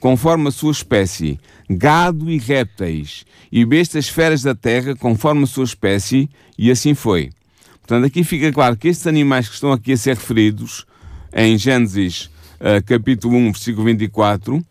conforme 0.00 0.48
a 0.48 0.50
sua 0.50 0.70
espécie, 0.70 1.40
gado 1.68 2.30
e 2.30 2.38
répteis, 2.38 3.24
e 3.50 3.64
bestas 3.64 4.08
feras 4.08 4.42
da 4.42 4.54
terra, 4.54 4.94
conforme 4.94 5.44
a 5.44 5.46
sua 5.46 5.64
espécie, 5.64 6.28
e 6.58 6.70
assim 6.70 6.94
foi. 6.94 7.30
Portanto, 7.78 8.04
aqui 8.04 8.22
fica 8.22 8.52
claro 8.52 8.76
que 8.76 8.88
estes 8.88 9.06
animais 9.06 9.48
que 9.48 9.54
estão 9.54 9.72
aqui 9.72 9.92
a 9.92 9.96
ser 9.96 10.16
referidos 10.16 10.84
em 11.32 11.56
Gênesis 11.56 12.28
eh, 12.60 12.82
capítulo 12.82 13.36
1, 13.36 13.52
versículo 13.52 13.84
24, 13.86 14.62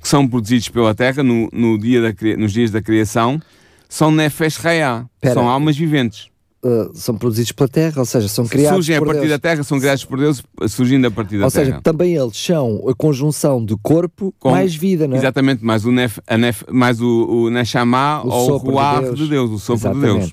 que 0.00 0.08
são 0.08 0.28
produzidos 0.28 0.68
pela 0.68 0.94
terra 0.94 1.22
no, 1.22 1.48
no 1.52 1.78
dia 1.78 2.02
da, 2.02 2.36
nos 2.36 2.52
dias 2.52 2.70
da 2.70 2.82
criação, 2.82 3.40
são 3.88 4.10
nefesh 4.10 4.56
raya, 4.56 5.06
são 5.32 5.48
almas 5.48 5.76
viventes. 5.76 6.33
Uh, 6.64 6.90
são 6.94 7.16
produzidos 7.16 7.52
pela 7.52 7.68
terra, 7.68 7.94
ou 8.00 8.04
seja, 8.04 8.26
são 8.28 8.46
criados 8.46 8.76
Surgem 8.76 8.96
a 8.96 8.98
por 8.98 9.06
partir 9.06 9.20
Deus. 9.20 9.30
da 9.32 9.38
terra, 9.38 9.62
são 9.62 9.78
criados 9.78 10.04
por 10.04 10.18
Deus, 10.18 10.42
surgindo 10.68 11.06
a 11.06 11.10
partir 11.10 11.38
da 11.38 11.44
Ou 11.44 11.50
terra. 11.50 11.64
seja, 11.66 11.80
também 11.82 12.14
eles 12.16 12.36
são 12.36 12.82
a 12.88 12.94
conjunção 12.94 13.64
de 13.64 13.76
corpo 13.82 14.34
Com- 14.38 14.50
mais 14.50 14.74
vida, 14.74 15.06
não 15.06 15.16
é? 15.16 15.18
Exatamente, 15.18 15.64
mais 15.64 15.84
o, 15.84 15.92
nef, 15.92 16.18
a 16.26 16.36
nef, 16.36 16.62
mais 16.70 17.00
o, 17.00 17.26
o 17.44 17.50
Neshama 17.50 18.22
ou 18.24 18.32
o 18.42 18.46
sopro 18.46 18.68
de 18.68 18.74
Ruach 18.74 19.00
Deus. 19.04 19.18
de 19.18 19.28
Deus, 19.28 19.50
o 19.50 19.58
sopro 19.58 19.94
de. 19.94 20.00
Deus. 20.00 20.32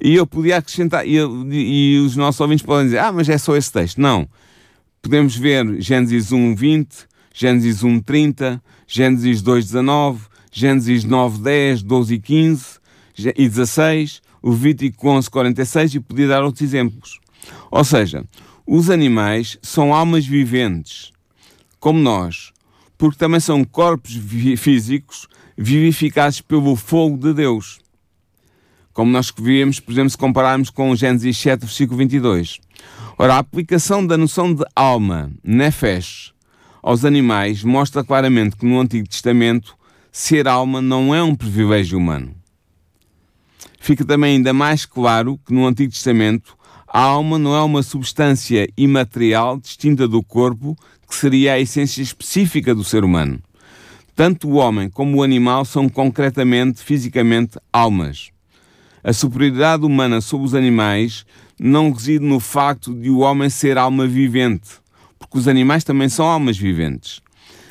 E 0.00 0.14
eu 0.14 0.26
podia 0.26 0.58
acrescentar, 0.58 1.06
e, 1.06 1.16
e 1.16 1.98
os 2.04 2.16
nossos 2.16 2.40
ouvintes 2.40 2.64
podem 2.64 2.84
dizer, 2.86 2.98
ah, 2.98 3.10
mas 3.10 3.28
é 3.28 3.38
só 3.38 3.56
esse 3.56 3.72
texto. 3.72 3.98
Não. 4.00 4.28
Podemos 5.00 5.36
ver 5.36 5.80
Gênesis 5.80 6.32
1, 6.32 6.54
20, 6.54 6.88
Gênesis 7.32 7.82
1, 7.82 8.00
30, 8.00 8.62
Gênesis 8.86 9.40
2, 9.40 9.64
19, 9.66 10.20
Gênesis 10.52 11.04
9, 11.04 11.38
10, 11.42 11.82
12 11.82 12.14
e 12.14 12.18
15 12.18 12.64
Gê- 13.14 13.34
e 13.36 13.48
16, 13.48 14.20
Levítico 14.42 15.08
11, 15.08 15.30
46 15.30 15.94
e 15.94 16.00
podia 16.00 16.28
dar 16.28 16.42
outros 16.42 16.62
exemplos. 16.62 17.18
Ou 17.70 17.84
seja, 17.84 18.24
os 18.66 18.90
animais 18.90 19.58
são 19.62 19.94
almas 19.94 20.26
viventes, 20.26 21.12
como 21.78 21.98
nós, 21.98 22.52
porque 22.98 23.18
também 23.18 23.40
são 23.40 23.64
corpos 23.64 24.18
físicos 24.58 25.28
vivificados 25.56 26.40
pelo 26.40 26.76
fogo 26.76 27.16
de 27.16 27.32
Deus. 27.32 27.78
Como 28.92 29.10
nós 29.10 29.32
vimos, 29.36 29.80
por 29.80 29.92
exemplo, 29.92 30.10
se 30.10 30.18
compararmos 30.18 30.70
com 30.70 30.94
Gênesis 30.94 31.36
7, 31.38 31.60
versículo 31.60 31.98
22. 31.98 32.60
Ora, 33.18 33.34
a 33.34 33.38
aplicação 33.38 34.06
da 34.06 34.16
noção 34.16 34.54
de 34.54 34.64
alma, 34.74 35.30
nefesh, 35.42 36.32
aos 36.82 37.04
animais 37.04 37.64
mostra 37.64 38.04
claramente 38.04 38.56
que 38.56 38.66
no 38.66 38.78
Antigo 38.78 39.08
Testamento 39.08 39.76
ser 40.12 40.46
alma 40.46 40.80
não 40.80 41.14
é 41.14 41.22
um 41.22 41.34
privilégio 41.34 41.98
humano. 41.98 42.35
Fica 43.86 44.04
também 44.04 44.34
ainda 44.34 44.52
mais 44.52 44.84
claro 44.84 45.38
que 45.46 45.54
no 45.54 45.64
Antigo 45.64 45.92
Testamento 45.92 46.58
a 46.88 47.02
alma 47.02 47.38
não 47.38 47.54
é 47.54 47.62
uma 47.62 47.84
substância 47.84 48.68
imaterial 48.76 49.60
distinta 49.60 50.08
do 50.08 50.24
corpo 50.24 50.76
que 51.08 51.14
seria 51.14 51.52
a 51.52 51.60
essência 51.60 52.02
específica 52.02 52.74
do 52.74 52.82
ser 52.82 53.04
humano. 53.04 53.38
Tanto 54.12 54.48
o 54.48 54.54
homem 54.54 54.90
como 54.90 55.18
o 55.18 55.22
animal 55.22 55.64
são 55.64 55.88
concretamente, 55.88 56.82
fisicamente, 56.82 57.60
almas. 57.72 58.30
A 59.04 59.12
superioridade 59.12 59.84
humana 59.84 60.20
sobre 60.20 60.46
os 60.48 60.54
animais 60.56 61.24
não 61.56 61.92
reside 61.92 62.24
no 62.24 62.40
facto 62.40 62.92
de 62.92 63.08
o 63.08 63.18
homem 63.18 63.48
ser 63.48 63.78
alma 63.78 64.04
vivente, 64.04 64.80
porque 65.16 65.38
os 65.38 65.46
animais 65.46 65.84
também 65.84 66.08
são 66.08 66.26
almas 66.26 66.58
viventes. 66.58 67.22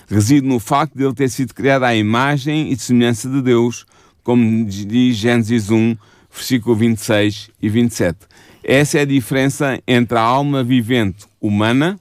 Reside 0.08 0.48
no 0.48 0.62
facto 0.62 0.96
de 0.96 1.04
ele 1.04 1.14
ter 1.14 1.30
sido 1.30 1.54
criado 1.54 1.84
à 1.84 1.94
imagem 1.94 2.72
e 2.72 2.78
semelhança 2.78 3.28
de 3.30 3.42
Deus, 3.42 3.86
como 4.26 4.66
diz 4.66 5.16
Gênesis 5.16 5.70
1, 5.70 5.96
versículo 6.34 6.76
26 6.76 7.50
e 7.62 7.70
27. 7.70 8.18
Essa 8.64 8.98
é 8.98 9.02
a 9.02 9.06
diferença 9.06 9.80
entre 9.88 10.18
a 10.18 10.22
alma 10.22 10.64
vivente 10.64 11.26
humana 11.40 11.98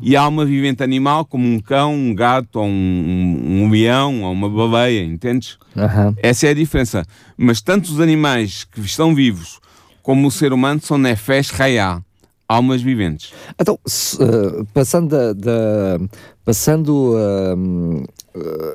e 0.00 0.14
a 0.16 0.22
alma 0.22 0.44
vivente 0.44 0.82
animal, 0.82 1.24
como 1.24 1.46
um 1.46 1.58
cão, 1.58 1.92
um 1.94 2.14
gato, 2.14 2.60
ou 2.60 2.66
um, 2.66 3.62
um, 3.64 3.70
leão, 3.70 4.22
ou 4.22 4.32
uma 4.32 4.48
baleia, 4.48 5.02
entendes? 5.02 5.58
Aham. 5.76 6.14
Essa 6.22 6.46
é 6.46 6.50
a 6.50 6.54
diferença. 6.54 7.04
Mas 7.36 7.60
tanto 7.60 7.86
os 7.90 8.00
animais 8.00 8.64
que 8.64 8.80
estão 8.80 9.14
vivos 9.14 9.58
como 10.02 10.28
o 10.28 10.30
ser 10.30 10.52
humano 10.52 10.80
são 10.80 10.96
nefesh 10.98 11.50
raya, 11.50 12.00
almas 12.48 12.80
viventes. 12.82 13.32
Então, 13.58 13.76
se, 13.84 14.16
uh, 14.22 14.64
passando, 14.72 15.08
da, 15.08 15.32
da- 15.32 15.98
passando 16.44 17.14
uh, 17.16 18.04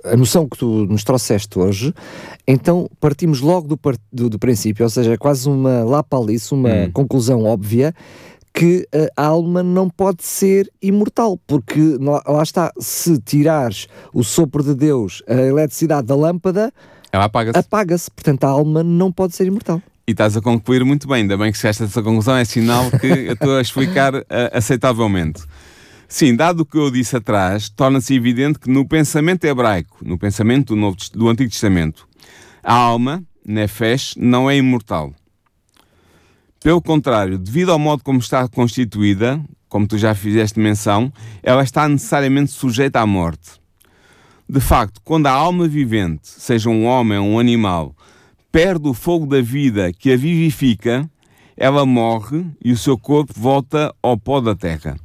a 0.06 0.16
noção 0.18 0.48
que 0.48 0.58
tu 0.58 0.86
nos 0.88 1.04
trouxeste 1.04 1.58
hoje, 1.60 1.94
então 2.48 2.90
partimos 3.00 3.42
logo 3.42 3.68
do, 3.68 3.80
do, 4.12 4.30
do 4.30 4.40
princípio, 4.40 4.84
ou 4.84 4.90
seja, 4.90 5.14
é 5.14 5.18
quase 5.18 5.48
uma 5.50 5.84
lapalice, 5.84 6.54
uma 6.54 6.70
Hum. 6.70 6.92
conclusão 6.92 7.44
óbvia, 7.44 7.94
que 8.54 8.86
uh, 8.94 9.08
a 9.16 9.26
alma 9.28 9.64
não 9.64 9.90
pode 9.90 10.24
ser 10.24 10.70
imortal, 10.82 11.40
porque 11.48 11.80
lá, 12.00 12.44
está, 12.44 12.72
se 12.80 13.18
tirares 13.20 13.88
o 14.14 14.24
sopro 14.24 14.62
de 14.64 14.76
Deus, 14.76 15.24
a 15.28 15.34
eletricidade 15.36 16.06
da 16.08 16.16
lâmpada, 16.16 16.72
Ela 17.14 17.26
apaga-se. 17.26 17.58
apaga-se, 17.58 18.12
portanto 18.12 18.44
a 18.44 18.50
alma 18.50 18.84
não 18.84 19.12
pode 19.12 19.36
ser 19.36 19.48
imortal. 19.48 19.82
E 20.08 20.12
estás 20.12 20.36
a 20.36 20.42
concluir 20.42 20.84
muito 20.84 21.08
bem, 21.08 21.18
ainda 21.22 21.38
bem 21.38 21.52
que 21.52 21.58
chegaste 21.58 21.84
a 21.84 21.86
essa 21.86 22.02
conclusão, 22.04 22.36
é 22.36 22.44
sinal 22.44 22.92
que 22.92 23.08
eu 23.08 23.34
estou 23.34 23.56
a 23.56 23.62
explicar 23.62 24.16
ah, 24.16 24.50
aceitavelmente. 24.52 25.44
Sim, 26.14 26.36
dado 26.36 26.64
o 26.64 26.66
que 26.66 26.78
eu 26.78 26.92
disse 26.92 27.16
atrás, 27.16 27.70
torna-se 27.70 28.14
evidente 28.14 28.60
que 28.60 28.70
no 28.70 28.86
pensamento 28.86 29.46
hebraico, 29.46 30.00
no 30.02 30.18
pensamento 30.18 30.76
do, 30.76 30.76
Novo, 30.76 30.98
do 31.14 31.30
Antigo 31.30 31.50
Testamento, 31.50 32.06
a 32.62 32.74
alma, 32.74 33.24
nefesh, 33.48 34.16
não 34.18 34.50
é 34.50 34.58
imortal. 34.58 35.14
Pelo 36.62 36.82
contrário, 36.82 37.40
devido 37.40 37.72
ao 37.72 37.80
modo 37.80 38.04
como 38.04 38.20
está 38.20 38.46
constituída, 38.50 39.42
como 39.70 39.88
tu 39.88 39.98
já 39.98 40.14
fizeste 40.14 40.60
menção, 40.60 41.14
ela 41.42 41.64
está 41.64 41.88
necessariamente 41.88 42.52
sujeita 42.52 43.00
à 43.00 43.06
morte. 43.06 43.52
De 44.50 44.60
facto, 44.60 45.00
quando 45.06 45.28
a 45.28 45.32
alma 45.32 45.66
vivente, 45.66 46.28
seja 46.28 46.70
um 46.70 46.88
homem 46.88 47.20
ou 47.20 47.26
um 47.26 47.40
animal, 47.40 47.96
perde 48.52 48.86
o 48.86 48.94
fogo 48.94 49.26
da 49.26 49.42
vida 49.42 49.94
que 49.94 50.12
a 50.12 50.18
vivifica, 50.18 51.10
ela 51.56 51.86
morre 51.86 52.46
e 52.62 52.74
o 52.74 52.78
seu 52.78 52.98
corpo 52.98 53.32
volta 53.34 53.96
ao 54.04 54.18
pó 54.18 54.42
da 54.42 54.54
terra. 54.54 54.98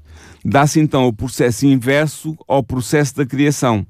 Dá-se 0.48 0.78
então 0.78 1.08
o 1.08 1.12
processo 1.12 1.66
inverso 1.66 2.38
ao 2.46 2.62
processo 2.62 3.16
da 3.16 3.26
criação. 3.26 3.84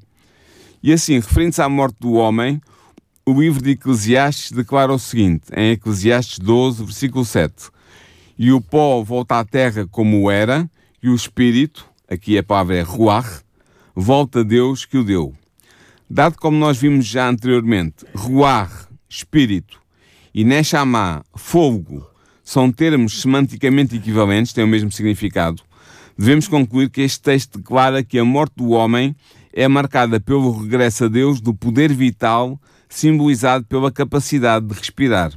E 0.83 0.91
assim, 0.91 1.17
referindo-se 1.17 1.61
à 1.61 1.69
morte 1.69 1.99
do 2.01 2.15
homem, 2.15 2.63
o 3.27 3.39
livro 3.39 3.63
de 3.63 3.73
Eclesiastes 3.73 4.53
declara 4.53 4.91
o 4.91 4.99
seguinte, 4.99 5.43
em 5.55 5.73
Eclesiastes 5.73 6.39
12, 6.39 6.83
versículo 6.83 7.27
7. 7.27 7.69
E 8.39 8.53
o 8.53 8.63
pó 8.63 9.03
volta 9.03 9.39
à 9.39 9.45
terra 9.45 9.87
como 9.87 10.31
era, 10.31 10.67
e 11.03 11.11
o 11.11 11.15
espírito, 11.15 11.87
aqui 12.09 12.39
a 12.39 12.43
palavra 12.43 12.77
é 12.77 12.81
ruach, 12.81 13.43
volta 13.95 14.41
a 14.41 14.43
Deus 14.43 14.87
que 14.87 14.97
o 14.97 15.05
deu. 15.05 15.35
Dado 16.09 16.39
como 16.39 16.57
nós 16.57 16.79
vimos 16.79 17.05
já 17.05 17.29
anteriormente, 17.29 18.07
ruach, 18.15 18.89
espírito, 19.11 19.79
e 20.35 20.43
neshama, 20.43 21.23
fogo, 21.35 22.09
são 22.43 22.73
termos 22.73 23.21
semanticamente 23.21 23.97
equivalentes, 23.97 24.55
têm 24.55 24.65
o 24.65 24.69
mesmo 24.69 24.91
significado, 24.91 25.63
devemos 26.17 26.49
concluir 26.49 26.91
que 26.91 27.01
este 27.01 27.21
texto 27.21 27.59
declara 27.59 28.03
que 28.03 28.19
a 28.19 28.25
morte 28.25 28.55
do 28.57 28.71
homem 28.71 29.15
é 29.53 29.67
marcada 29.69 30.21
pelo 30.21 30.61
regresso 30.61 31.05
a 31.05 31.09
Deus 31.09 31.41
do 31.41 31.55
poder 31.55 31.93
vital 31.93 32.61
simbolizado 32.89 33.65
pela 33.65 33.91
capacidade 33.91 34.67
de 34.67 34.75
respirar. 34.75 35.33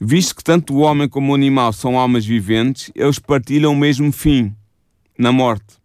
Visto 0.00 0.36
que 0.36 0.44
tanto 0.44 0.74
o 0.74 0.78
homem 0.78 1.08
como 1.08 1.32
o 1.32 1.34
animal 1.34 1.72
são 1.72 1.98
almas 1.98 2.24
viventes, 2.24 2.90
eles 2.94 3.18
partilham 3.18 3.72
o 3.72 3.76
mesmo 3.76 4.10
fim, 4.10 4.54
na 5.18 5.30
morte. 5.30 5.78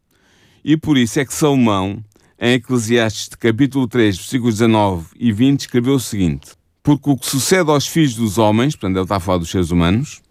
E 0.64 0.78
por 0.78 0.98
isso 0.98 1.20
é 1.20 1.26
que 1.26 1.34
Salomão, 1.34 2.02
em 2.40 2.54
Eclesiastes 2.54 3.30
capítulo 3.36 3.88
3, 3.88 4.16
versículos 4.16 4.56
19 4.56 5.08
e 5.20 5.32
20, 5.34 5.60
escreveu 5.62 5.96
o 5.96 6.00
seguinte: 6.00 6.52
Porque 6.82 7.10
o 7.10 7.18
que 7.18 7.26
sucede 7.26 7.70
aos 7.70 7.88
filhos 7.88 8.16
dos 8.16 8.38
homens, 8.38 8.76
portanto 8.76 8.96
ele 8.96 9.04
está 9.04 9.18
a 9.18 9.20
falar 9.20 9.40
dos 9.40 9.50
seres 9.50 9.70
humanos, 9.70 10.22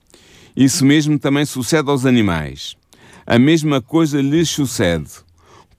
Isso 0.56 0.84
mesmo 0.84 1.18
também 1.18 1.44
sucede 1.44 1.90
aos 1.90 2.06
animais. 2.06 2.76
A 3.26 3.38
mesma 3.38 3.80
coisa 3.80 4.20
lhes 4.20 4.50
sucede. 4.50 5.10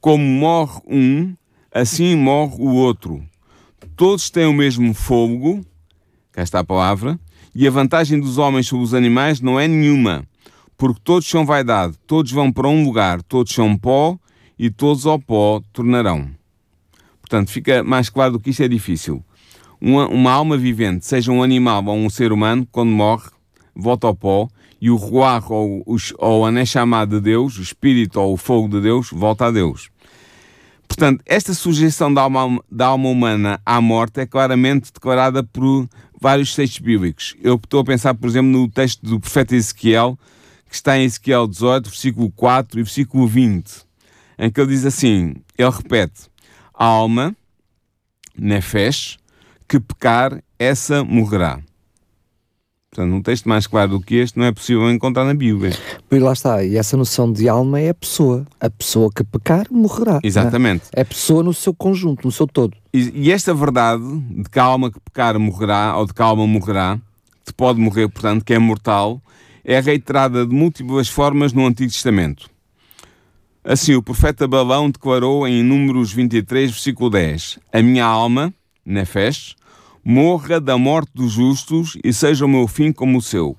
Como 0.01 0.23
morre 0.23 0.81
um, 0.87 1.35
assim 1.71 2.15
morre 2.15 2.55
o 2.57 2.73
outro. 2.73 3.23
Todos 3.95 4.31
têm 4.31 4.47
o 4.47 4.53
mesmo 4.53 4.93
fogo, 4.95 5.63
cá 6.31 6.41
está 6.41 6.59
a 6.59 6.63
palavra, 6.63 7.19
e 7.53 7.67
a 7.67 7.71
vantagem 7.71 8.19
dos 8.19 8.39
homens 8.39 8.67
sobre 8.67 8.83
os 8.83 8.95
animais 8.95 9.39
não 9.39 9.59
é 9.59 9.67
nenhuma, 9.67 10.25
porque 10.75 10.99
todos 11.03 11.27
são 11.27 11.45
vaidade, 11.45 11.95
todos 12.07 12.31
vão 12.31 12.51
para 12.51 12.67
um 12.67 12.83
lugar, 12.83 13.21
todos 13.21 13.53
são 13.53 13.77
pó 13.77 14.17
e 14.57 14.71
todos 14.71 15.05
ao 15.05 15.19
pó 15.19 15.61
tornarão. 15.71 16.29
Portanto, 17.21 17.51
fica 17.51 17.83
mais 17.83 18.09
claro 18.09 18.33
do 18.33 18.39
que 18.39 18.49
isto 18.49 18.63
é 18.63 18.67
difícil. 18.67 19.23
Uma, 19.79 20.07
uma 20.07 20.31
alma 20.31 20.57
vivente, 20.57 21.05
seja 21.05 21.31
um 21.31 21.43
animal 21.43 21.85
ou 21.85 21.95
um 21.95 22.09
ser 22.09 22.31
humano, 22.31 22.67
quando 22.71 22.89
morre, 22.89 23.29
volta 23.75 24.07
ao 24.07 24.15
pó 24.15 24.49
e 24.85 24.89
o 24.91 24.97
ruar 24.97 25.51
ou, 25.51 25.83
ou 26.19 26.45
a 26.45 26.51
Neshama 26.51 27.07
de 27.07 27.19
Deus, 27.19 27.57
o 27.57 27.61
espírito 27.63 28.21
ou 28.21 28.33
o 28.33 28.37
fogo 28.37 28.69
de 28.69 28.79
Deus, 28.79 29.09
volta 29.09 29.47
a 29.47 29.51
Deus. 29.51 29.89
Portanto, 30.87 31.23
esta 31.25 31.55
sujeição 31.55 32.13
da 32.13 32.21
alma, 32.21 32.63
da 32.71 32.85
alma 32.85 33.09
humana 33.09 33.59
à 33.65 33.81
morte 33.81 34.19
é 34.19 34.27
claramente 34.27 34.93
declarada 34.93 35.43
por 35.43 35.89
vários 36.21 36.53
textos 36.53 36.77
bíblicos. 36.77 37.35
Eu 37.41 37.55
estou 37.55 37.79
a 37.79 37.83
pensar, 37.83 38.13
por 38.13 38.29
exemplo, 38.29 38.51
no 38.51 38.69
texto 38.69 39.03
do 39.03 39.19
profeta 39.19 39.55
Ezequiel, 39.55 40.19
que 40.69 40.75
está 40.75 40.95
em 40.95 41.05
Ezequiel 41.05 41.47
18, 41.47 41.89
versículo 41.89 42.29
4 42.29 42.79
e 42.79 42.83
versículo 42.83 43.25
20, 43.25 43.87
em 44.37 44.51
que 44.51 44.61
ele 44.61 44.69
diz 44.69 44.85
assim: 44.85 45.33
ele 45.57 45.71
repete, 45.71 46.29
a 46.71 46.85
alma, 46.85 47.35
nefesh, 48.37 49.17
que 49.67 49.79
pecar, 49.79 50.43
essa 50.59 51.03
morrerá. 51.03 51.59
Portanto, 52.95 53.13
um 53.13 53.21
texto 53.21 53.49
mais 53.49 53.67
claro 53.67 53.91
do 53.91 53.99
que 53.99 54.15
este 54.15 54.39
não 54.39 54.45
é 54.45 54.53
possível 54.53 54.89
encontrar 54.89 55.25
na 55.25 55.33
Bíblia. 55.33 55.73
E 56.09 56.17
lá 56.17 56.31
está, 56.31 56.63
e 56.63 56.77
essa 56.77 56.95
noção 56.95 57.29
de 57.29 57.49
alma 57.49 57.77
é 57.77 57.89
a 57.89 57.93
pessoa. 57.93 58.47
A 58.57 58.69
pessoa 58.69 59.09
que 59.13 59.21
pecar 59.21 59.65
morrerá. 59.69 60.21
É? 60.23 60.25
Exatamente. 60.25 60.85
É? 60.95 60.99
é 60.99 61.01
a 61.01 61.05
pessoa 61.05 61.43
no 61.43 61.53
seu 61.53 61.73
conjunto, 61.73 62.23
no 62.23 62.31
seu 62.31 62.47
todo. 62.47 62.73
E, 62.93 63.11
e, 63.13 63.31
esta 63.33 63.53
verdade 63.53 64.01
de 64.01 64.49
que 64.49 64.57
a 64.57 64.63
alma 64.63 64.89
que 64.89 64.97
pecar 65.01 65.37
morrerá, 65.37 65.97
ou 65.97 66.05
de 66.05 66.13
que 66.13 66.21
a 66.21 66.25
alma 66.25 66.47
morrerá, 66.47 66.97
que 67.45 67.53
pode 67.53 67.81
morrer, 67.81 68.07
portanto, 68.07 68.45
que 68.45 68.53
é 68.53 68.59
mortal, 68.59 69.21
é 69.65 69.77
reiterada 69.81 70.45
de 70.45 70.55
múltiplas 70.55 71.09
formas 71.09 71.51
no 71.51 71.65
Antigo 71.65 71.91
Testamento. 71.91 72.49
Assim, 73.61 73.93
o 73.93 74.01
profeta 74.01 74.47
Balão 74.47 74.89
declarou 74.89 75.45
em 75.45 75.61
Números 75.61 76.13
23, 76.13 76.71
versículo 76.71 77.09
10: 77.09 77.59
A 77.73 77.81
minha 77.81 78.05
alma, 78.05 78.53
Nefesh, 78.85 79.57
morra 80.07 80.61
da 80.61 80.77
morte 80.77 81.09
dos 81.15 81.31
justos 81.31 81.97
e 82.03 82.13
seja 82.13 82.45
o 82.45 82.47
meu 82.47 82.67
fim 82.67 82.91
como 82.91 83.17
o 83.17 83.21
seu. 83.21 83.57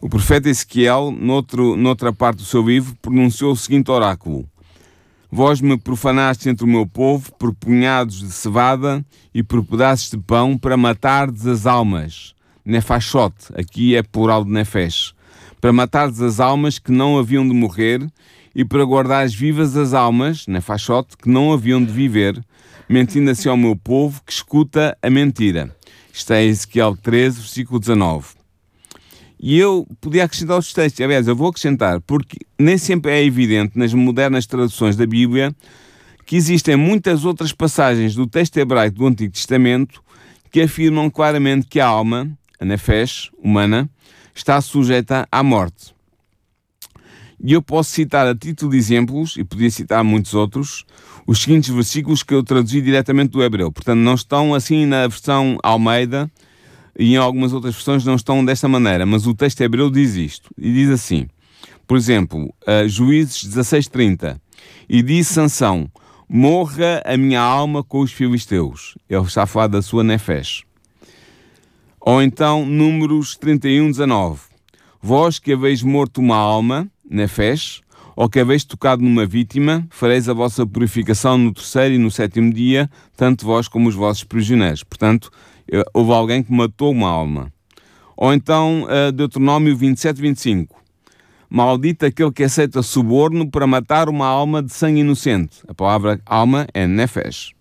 O 0.00 0.08
profeta 0.08 0.48
Ezequiel, 0.48 1.10
noutro, 1.10 1.76
noutra 1.76 2.12
parte 2.12 2.38
do 2.38 2.44
seu 2.44 2.62
livro, 2.62 2.96
pronunciou 3.02 3.52
o 3.52 3.56
seguinte 3.56 3.90
oráculo: 3.90 4.48
Vós 5.28 5.60
me 5.60 5.76
profanaste 5.76 6.48
entre 6.48 6.64
o 6.64 6.68
meu 6.68 6.86
povo 6.86 7.32
por 7.32 7.52
punhados 7.52 8.20
de 8.20 8.30
cevada 8.30 9.04
e 9.34 9.42
por 9.42 9.64
pedaços 9.64 10.10
de 10.10 10.18
pão 10.18 10.56
para 10.56 10.76
matardes 10.76 11.44
as 11.44 11.66
almas. 11.66 12.32
Nefashot, 12.64 13.34
aqui 13.54 13.96
é 13.96 14.02
plural 14.04 14.44
de 14.44 14.52
nefesh. 14.52 15.14
Para 15.60 15.72
matardes 15.72 16.22
as 16.22 16.38
almas 16.38 16.78
que 16.78 16.92
não 16.92 17.18
haviam 17.18 17.46
de 17.46 17.52
morrer 17.52 18.06
e 18.54 18.64
para 18.64 18.84
guardares 18.84 19.34
vivas 19.34 19.76
as 19.76 19.94
almas, 19.94 20.46
Nefashot, 20.46 21.16
que 21.16 21.28
não 21.28 21.52
haviam 21.52 21.84
de 21.84 21.92
viver, 21.92 22.42
mentindo 22.90 23.30
assim 23.30 23.48
ao 23.48 23.56
meu 23.56 23.76
povo 23.76 24.20
que 24.26 24.32
escuta 24.32 24.98
a 25.00 25.08
mentira. 25.08 25.74
Está 26.12 26.38
é 26.38 26.44
Ezequiel 26.44 26.96
13, 26.96 27.38
versículo 27.38 27.78
19. 27.78 28.26
E 29.38 29.56
eu 29.56 29.86
podia 30.00 30.24
acrescentar 30.24 30.58
os 30.58 30.72
textos, 30.72 31.00
aliás, 31.00 31.28
eu 31.28 31.36
vou 31.36 31.48
acrescentar, 31.48 32.00
porque 32.00 32.38
nem 32.58 32.76
sempre 32.76 33.12
é 33.12 33.24
evidente 33.24 33.78
nas 33.78 33.94
modernas 33.94 34.44
traduções 34.44 34.96
da 34.96 35.06
Bíblia 35.06 35.54
que 36.26 36.34
existem 36.34 36.74
muitas 36.74 37.24
outras 37.24 37.52
passagens 37.52 38.16
do 38.16 38.26
texto 38.26 38.56
hebraico 38.56 38.98
do 38.98 39.06
Antigo 39.06 39.32
Testamento 39.32 40.02
que 40.50 40.60
afirmam 40.60 41.08
claramente 41.08 41.68
que 41.68 41.78
a 41.78 41.86
alma, 41.86 42.28
a 42.58 42.64
nefesh, 42.64 43.30
humana, 43.40 43.88
está 44.34 44.60
sujeita 44.60 45.28
à 45.30 45.44
morte. 45.44 45.94
E 47.42 47.52
eu 47.52 47.62
posso 47.62 47.90
citar 47.90 48.26
a 48.26 48.34
título 48.34 48.72
de 48.72 48.76
exemplos, 48.76 49.36
e 49.36 49.44
podia 49.44 49.70
citar 49.70 50.04
muitos 50.04 50.34
outros, 50.34 50.84
os 51.26 51.40
seguintes 51.40 51.70
versículos 51.70 52.22
que 52.22 52.34
eu 52.34 52.42
traduzi 52.42 52.82
diretamente 52.82 53.30
do 53.30 53.42
hebreu. 53.42 53.72
Portanto, 53.72 53.98
não 53.98 54.14
estão 54.14 54.54
assim 54.54 54.84
na 54.84 55.06
versão 55.06 55.58
Almeida 55.62 56.30
e 56.98 57.14
em 57.14 57.16
algumas 57.16 57.52
outras 57.52 57.74
versões 57.74 58.04
não 58.04 58.16
estão 58.16 58.44
desta 58.44 58.68
maneira, 58.68 59.06
mas 59.06 59.26
o 59.26 59.34
texto 59.34 59.60
hebreu 59.62 59.90
diz 59.90 60.16
isto. 60.16 60.50
E 60.58 60.70
diz 60.72 60.90
assim, 60.90 61.28
por 61.86 61.96
exemplo, 61.96 62.52
Juízes 62.86 63.48
16.30. 63.48 64.38
E 64.88 65.02
disse 65.02 65.34
Sansão, 65.34 65.90
morra 66.28 67.00
a 67.06 67.16
minha 67.16 67.40
alma 67.40 67.82
com 67.82 68.00
os 68.00 68.12
filisteus. 68.12 68.98
Ele 69.08 69.22
está 69.22 69.44
a 69.44 69.46
falar 69.46 69.68
da 69.68 69.80
sua 69.80 70.04
nefesh. 70.04 70.64
Ou 72.00 72.22
então, 72.22 72.66
Números 72.66 73.36
31, 73.36 73.90
19. 73.90 74.40
Vós 75.02 75.38
que 75.38 75.52
haveis 75.52 75.82
morto 75.82 76.20
uma 76.20 76.36
alma, 76.36 76.90
nefesh, 77.10 77.82
ou 78.14 78.28
que 78.28 78.38
haveis 78.38 78.64
tocado 78.64 79.02
numa 79.02 79.26
vítima, 79.26 79.86
fareis 79.90 80.28
a 80.28 80.32
vossa 80.32 80.66
purificação 80.66 81.36
no 81.36 81.52
terceiro 81.52 81.94
e 81.94 81.98
no 81.98 82.10
sétimo 82.10 82.52
dia, 82.52 82.88
tanto 83.16 83.44
vós 83.44 83.66
como 83.66 83.88
os 83.88 83.94
vossos 83.94 84.24
prisioneiros. 84.24 84.84
Portanto, 84.84 85.30
eh, 85.70 85.82
houve 85.92 86.12
alguém 86.12 86.42
que 86.42 86.52
matou 86.52 86.90
uma 86.90 87.08
alma. 87.08 87.52
Ou 88.16 88.34
então, 88.34 88.84
uh, 88.84 89.10
Deuteronômio 89.10 89.74
27, 89.74 90.20
25. 90.20 90.78
Maldito 91.48 92.04
aquele 92.04 92.30
que 92.30 92.44
aceita 92.44 92.82
suborno 92.82 93.50
para 93.50 93.66
matar 93.66 94.10
uma 94.10 94.26
alma 94.26 94.62
de 94.62 94.70
sangue 94.72 95.00
inocente. 95.00 95.62
A 95.66 95.72
palavra 95.72 96.20
alma 96.26 96.66
é 96.74 96.86
nefesh. 96.86 97.52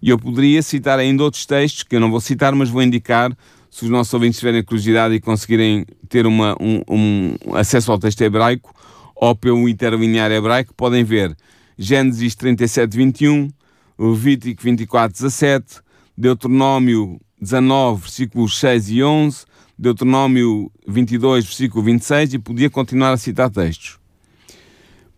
E 0.00 0.08
eu 0.08 0.18
poderia 0.18 0.62
citar 0.62 0.98
ainda 0.98 1.22
outros 1.22 1.44
textos, 1.44 1.82
que 1.82 1.94
eu 1.94 2.00
não 2.00 2.10
vou 2.10 2.20
citar, 2.20 2.54
mas 2.54 2.70
vou 2.70 2.82
indicar, 2.82 3.30
se 3.70 3.84
os 3.84 3.90
nossos 3.90 4.12
ouvintes 4.12 4.38
tiverem 4.40 4.64
curiosidade 4.64 5.14
e 5.14 5.20
conseguirem 5.20 5.86
ter 6.08 6.26
uma, 6.26 6.56
um, 6.60 6.82
um 6.90 7.54
acesso 7.54 7.92
ao 7.92 7.98
texto 7.98 8.20
hebraico, 8.22 8.74
ou 9.14 9.34
pelo 9.34 9.68
interlinear 9.68 10.32
hebraico, 10.32 10.74
podem 10.74 11.04
ver 11.04 11.36
Gênesis 11.78 12.34
37, 12.34 12.96
21, 12.96 13.48
Levítico 13.98 14.62
24, 14.62 15.12
17, 15.12 15.80
Deuteronômio 16.16 17.20
19, 17.40 18.02
versículos 18.02 18.58
6 18.58 18.90
e 18.90 19.02
11, 19.02 19.44
Deuteronômio 19.78 20.70
22, 20.86 21.44
versículo 21.44 21.84
26, 21.84 22.34
e 22.34 22.38
podia 22.38 22.68
continuar 22.68 23.12
a 23.12 23.16
citar 23.16 23.50
textos. 23.50 23.98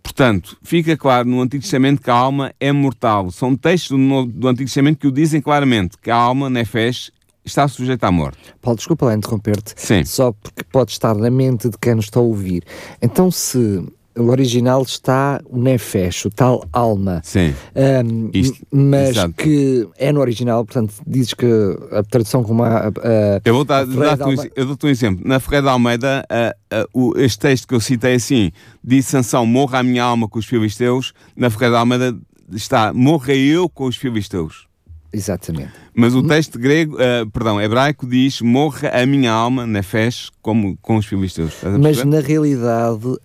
Portanto, 0.03 0.59
fica 0.63 0.97
claro 0.97 1.29
no 1.29 1.41
Antigo 1.41 1.63
Testamento 1.63 2.03
que 2.03 2.11
a 2.11 2.15
alma 2.15 2.53
é 2.61 2.71
mortal. 2.71 3.31
São 3.31 3.57
textos 3.57 3.97
do, 3.97 4.27
do 4.27 4.49
Antigo 4.49 4.67
Testamento 4.67 4.99
que 4.99 5.07
o 5.07 5.13
dizem 5.13 5.41
claramente, 5.41 5.97
que 5.97 6.11
a 6.11 6.17
alma, 6.17 6.51
nefesh, 6.51 7.11
está 7.45 7.67
sujeita 7.69 8.07
à 8.07 8.13
morte. 8.13 8.39
Paulo, 8.61 8.77
desculpa 8.77 9.07
lá 9.07 9.15
interromper-te. 9.15 9.75
Sim. 9.77 10.05
Só 10.05 10.33
porque 10.33 10.65
pode 10.71 10.93
estar 10.93 11.15
na 11.15 11.31
mente 11.31 11.69
de 11.69 11.79
quem 11.79 11.95
nos 11.95 12.07
está 12.07 12.21
a 12.21 12.23
ouvir. 12.23 12.65
Então, 13.01 13.31
se 13.31 13.85
o 14.17 14.29
original 14.29 14.83
está 14.83 15.41
o 15.47 15.59
nefesh, 15.59 16.27
o 16.27 16.31
tal 16.31 16.65
alma. 16.73 17.21
Sim. 17.25 17.55
Um, 17.75 18.31
Isto, 18.33 18.67
mas 18.71 19.11
exato. 19.11 19.35
que 19.35 19.89
é 19.97 20.13
no 20.13 20.21
original, 20.21 20.65
portanto, 20.65 20.95
dizes 21.07 21.35
que 21.35 21.47
a 21.91 22.03
tradução 22.03 22.43
como 22.43 22.63
a. 22.63 22.89
a 22.89 23.41
eu 23.45 23.55
vou 23.55 23.65
dar, 23.65 23.87
dar 23.87 24.27
um, 24.27 24.35
eu 24.55 24.67
dou-te 24.67 24.87
um 24.87 24.89
exemplo. 24.89 25.27
Na 25.27 25.41
Ferreira 25.41 25.67
da 25.67 25.73
Almeida, 25.73 26.27
a, 26.29 26.55
a, 26.71 26.87
o, 26.93 27.15
este 27.19 27.39
texto 27.39 27.67
que 27.67 27.75
eu 27.75 27.81
citei 27.81 28.15
assim, 28.15 28.53
diz 28.85 29.07
Sansão, 29.07 29.47
morra 29.47 29.79
a 29.79 29.83
minha 29.83 30.05
alma 30.05 30.29
com 30.29 30.39
os 30.39 30.47
filisteus. 30.47 31.15
Na 31.35 31.49
Ferreira 31.49 31.75
da 31.75 31.81
Almeida 31.81 32.17
está, 32.53 32.93
morra 32.93 33.35
eu 33.35 33.69
com 33.69 33.85
os 33.87 33.97
filisteus. 33.97 34.67
Exatamente. 35.13 35.73
Mas 35.95 36.15
o 36.15 36.23
texto 36.23 36.59
grego, 36.59 36.97
uh, 36.97 37.29
perdão, 37.31 37.61
hebraico 37.61 38.07
diz: 38.07 38.41
morra 38.41 38.91
a 38.91 39.05
minha 39.05 39.31
alma, 39.31 39.67
nefesh, 39.67 40.31
como 40.41 40.77
com 40.81 40.97
os 40.97 41.07
filisteus. 41.07 41.55
Mas 41.81 42.03
na 42.05 42.21
realidade, 42.21 43.07
uh, 43.07 43.19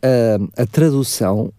a 0.57 0.65
tradução, 0.65 1.53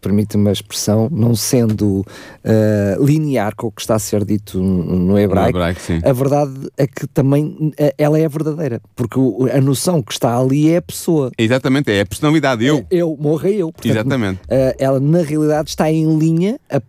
permite-me 0.00 0.48
a 0.48 0.52
expressão, 0.52 1.08
não 1.10 1.34
sendo 1.34 2.00
uh, 2.00 3.04
linear 3.04 3.54
com 3.54 3.66
o 3.66 3.72
que 3.72 3.82
está 3.82 3.96
a 3.96 3.98
ser 3.98 4.24
dito 4.24 4.58
no 4.58 5.18
hebraico, 5.18 5.58
no 5.58 5.64
hebraico 5.64 5.80
a 6.02 6.12
verdade 6.12 6.68
é 6.78 6.86
que 6.86 7.06
também 7.08 7.74
ela 7.98 8.18
é 8.18 8.26
verdadeira, 8.26 8.80
porque 8.96 9.18
a 9.52 9.60
noção 9.60 10.02
que 10.02 10.12
está 10.12 10.38
ali 10.38 10.70
é 10.70 10.78
a 10.78 10.82
pessoa. 10.82 11.30
Exatamente, 11.36 11.90
é 11.90 12.00
a 12.00 12.06
personalidade, 12.06 12.64
eu. 12.64 12.78
É, 12.90 12.96
eu, 12.96 13.16
morra 13.20 13.50
eu. 13.50 13.70
Portanto, 13.72 13.92
Exatamente. 13.92 14.40
Ela 14.78 14.98
na 14.98 15.22
realidade 15.22 15.68
está 15.68 15.90
em 15.90 16.18
linha 16.18 16.58
a, 16.70 16.80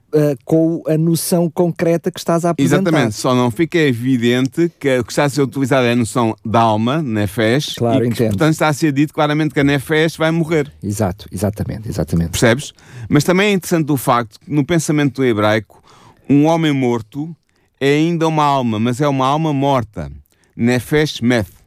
com 0.46 0.84
a 0.88 0.98
noção 0.98 1.50
concreta 1.50 2.12
que 2.12 2.20
estás 2.20 2.46
a 2.46 2.52
apresentar. 2.52 2.90
Exatamente, 2.90 3.16
só 3.16 3.36
não 3.36 3.52
fica 3.52 3.78
evidente 3.78 4.72
que 4.80 5.00
o 5.00 5.04
que 5.04 5.12
está 5.12 5.26
a 5.26 5.30
ser 5.30 5.42
utilizado 5.42 5.86
é 5.86 5.92
a 5.92 5.96
noção 5.96 6.36
da 6.46 6.62
alma, 6.62 7.02
nefesh, 7.02 7.76
claro, 7.76 8.06
e 8.06 8.10
que, 8.10 8.26
portanto 8.28 8.54
está 8.54 8.68
a 8.68 8.74
ser 8.74 8.92
dito 8.92 9.14
claramente 9.14 9.54
que 9.54 9.60
a 9.60 9.64
nefesh 9.64 10.18
vai 10.18 10.32
morrer. 10.32 10.72
Exato, 10.84 11.28
exatamente, 11.32 11.88
exatamente. 11.88 12.32
Percebes? 12.32 12.74
Mas 13.08 13.24
também 13.24 13.50
é 13.50 13.54
interessante 13.54 13.92
o 13.92 13.98
facto 13.98 14.40
que 14.40 14.52
no 14.52 14.66
pensamento 14.66 15.24
hebraico, 15.24 15.84
um 16.30 16.46
homem 16.46 16.72
morto 16.72 17.36
é 17.80 17.96
ainda 17.96 18.28
uma 18.28 18.44
alma, 18.44 18.80
mas 18.80 19.00
é 19.02 19.08
uma 19.08 19.26
alma 19.26 19.54
morta. 19.54 20.12
Nefesh 20.56 21.22
meth. 21.22 21.60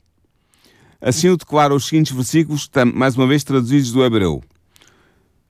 Assim 1.01 1.29
o 1.29 1.37
declaram 1.37 1.75
os 1.75 1.87
seguintes 1.87 2.13
versículos, 2.13 2.71
mais 2.95 3.17
uma 3.17 3.27
vez 3.27 3.43
traduzidos 3.43 3.91
do 3.91 4.05
hebreu. 4.05 4.43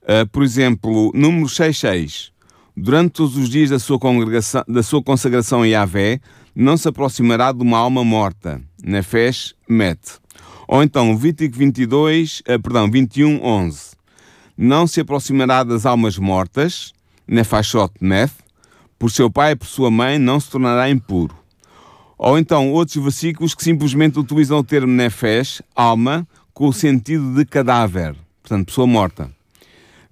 Uh, 0.02 0.26
por 0.32 0.42
exemplo, 0.42 1.12
número 1.14 1.48
66. 1.48 2.31
Durante 2.76 3.12
todos 3.12 3.36
os 3.36 3.48
dias 3.48 3.70
da 3.70 3.78
sua, 3.78 3.98
congregação, 3.98 4.64
da 4.66 4.82
sua 4.82 5.02
consagração 5.02 5.62
a 5.62 5.66
Yahvé, 5.66 6.20
não 6.54 6.76
se 6.76 6.88
aproximará 6.88 7.52
de 7.52 7.62
uma 7.62 7.78
alma 7.78 8.02
morta. 8.02 8.62
Nefesh 8.82 9.54
Met. 9.68 10.00
Ou 10.66 10.82
então, 10.82 11.10
Levítico 11.12 11.56
22, 11.56 12.40
uh, 12.40 12.60
perdão, 12.60 12.90
21, 12.90 13.44
11. 13.44 13.90
Não 14.56 14.86
se 14.86 15.00
aproximará 15.00 15.62
das 15.62 15.84
almas 15.84 16.16
mortas. 16.16 16.92
Nefashot 17.26 17.92
Neth. 18.00 18.32
Por 18.98 19.10
seu 19.10 19.30
pai 19.30 19.52
e 19.52 19.56
por 19.56 19.66
sua 19.66 19.90
mãe 19.90 20.18
não 20.18 20.40
se 20.40 20.48
tornará 20.48 20.88
impuro. 20.88 21.34
Ou 22.16 22.38
então 22.38 22.70
outros 22.70 23.02
versículos 23.02 23.54
que 23.54 23.64
simplesmente 23.64 24.18
utilizam 24.18 24.58
o 24.58 24.64
termo 24.64 24.92
nefesh, 24.92 25.60
alma, 25.74 26.26
com 26.54 26.68
o 26.68 26.72
sentido 26.72 27.34
de 27.34 27.44
cadáver, 27.44 28.14
portanto, 28.40 28.66
pessoa 28.66 28.86
morta. 28.86 29.28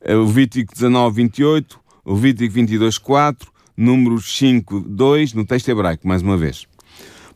Levítico 0.05 0.75
19, 0.75 1.15
28, 1.15 1.77
o 1.77 1.80
Levítico 2.05 2.55
22, 2.55 2.99
4, 2.99 3.51
Números 3.77 4.37
5, 4.37 4.81
2, 4.81 5.33
no 5.35 5.45
texto 5.45 5.69
hebraico, 5.69 6.07
mais 6.07 6.23
uma 6.23 6.37
vez. 6.37 6.67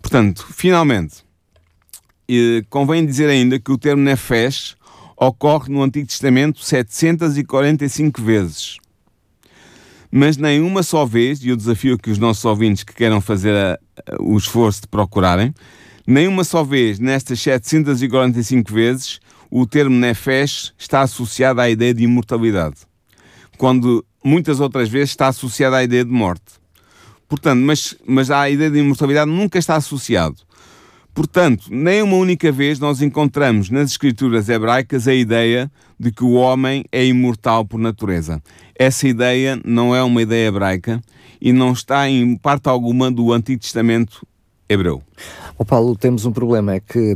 Portanto, 0.02 0.46
finalmente, 0.52 1.24
convém 2.68 3.06
dizer 3.06 3.28
ainda 3.28 3.58
que 3.58 3.72
o 3.72 3.78
termo 3.78 4.02
nefesh 4.02 4.76
ocorre 5.16 5.72
no 5.72 5.82
Antigo 5.82 6.06
Testamento 6.06 6.62
745 6.62 8.20
vezes 8.20 8.78
mas 10.16 10.36
nenhuma 10.36 10.84
só 10.84 11.04
vez, 11.04 11.42
e 11.42 11.48
eu 11.48 11.56
desafio 11.56 11.98
que 11.98 12.08
os 12.08 12.18
nossos 12.18 12.44
ouvintes 12.44 12.84
que 12.84 12.94
queiram 12.94 13.20
fazer 13.20 13.52
a, 13.52 13.72
a, 14.12 14.22
o 14.22 14.38
esforço 14.38 14.82
de 14.82 14.86
procurarem, 14.86 15.52
nenhuma 16.06 16.44
só 16.44 16.62
vez 16.62 17.00
nestas 17.00 17.40
745 17.40 18.72
vezes 18.72 19.18
o 19.50 19.66
termo 19.66 19.96
nefesh 19.96 20.72
está 20.78 21.00
associado 21.00 21.60
à 21.60 21.68
ideia 21.68 21.92
de 21.92 22.04
imortalidade, 22.04 22.76
quando 23.56 24.04
muitas 24.24 24.60
outras 24.60 24.88
vezes 24.88 25.10
está 25.10 25.28
associado 25.28 25.76
à 25.76 25.84
ideia 25.84 26.04
de 26.04 26.10
morte. 26.10 26.44
Portanto, 27.28 27.60
mas, 27.60 27.96
mas 28.06 28.30
a 28.30 28.48
ideia 28.48 28.70
de 28.70 28.78
imortalidade 28.78 29.30
nunca 29.30 29.58
está 29.58 29.76
associado. 29.76 30.36
Portanto, 31.14 31.66
nem 31.70 32.02
uma 32.02 32.16
única 32.16 32.50
vez 32.50 32.80
nós 32.80 33.00
encontramos 33.00 33.70
nas 33.70 33.92
escrituras 33.92 34.48
hebraicas 34.48 35.06
a 35.06 35.14
ideia 35.14 35.70
de 35.98 36.10
que 36.10 36.24
o 36.24 36.32
homem 36.32 36.84
é 36.90 37.06
imortal 37.06 37.64
por 37.64 37.78
natureza. 37.78 38.42
Essa 38.76 39.06
ideia 39.06 39.60
não 39.64 39.94
é 39.94 40.02
uma 40.02 40.22
ideia 40.22 40.48
hebraica 40.48 41.00
e 41.40 41.52
não 41.52 41.72
está 41.72 42.08
em 42.08 42.36
parte 42.36 42.68
alguma 42.68 43.12
do 43.12 43.32
Antigo 43.32 43.60
Testamento 43.60 44.26
hebreu. 44.68 45.02
Oh 45.56 45.64
Paulo, 45.64 45.96
temos 45.96 46.24
um 46.24 46.32
problema, 46.32 46.74
é 46.74 46.80
que 46.80 47.14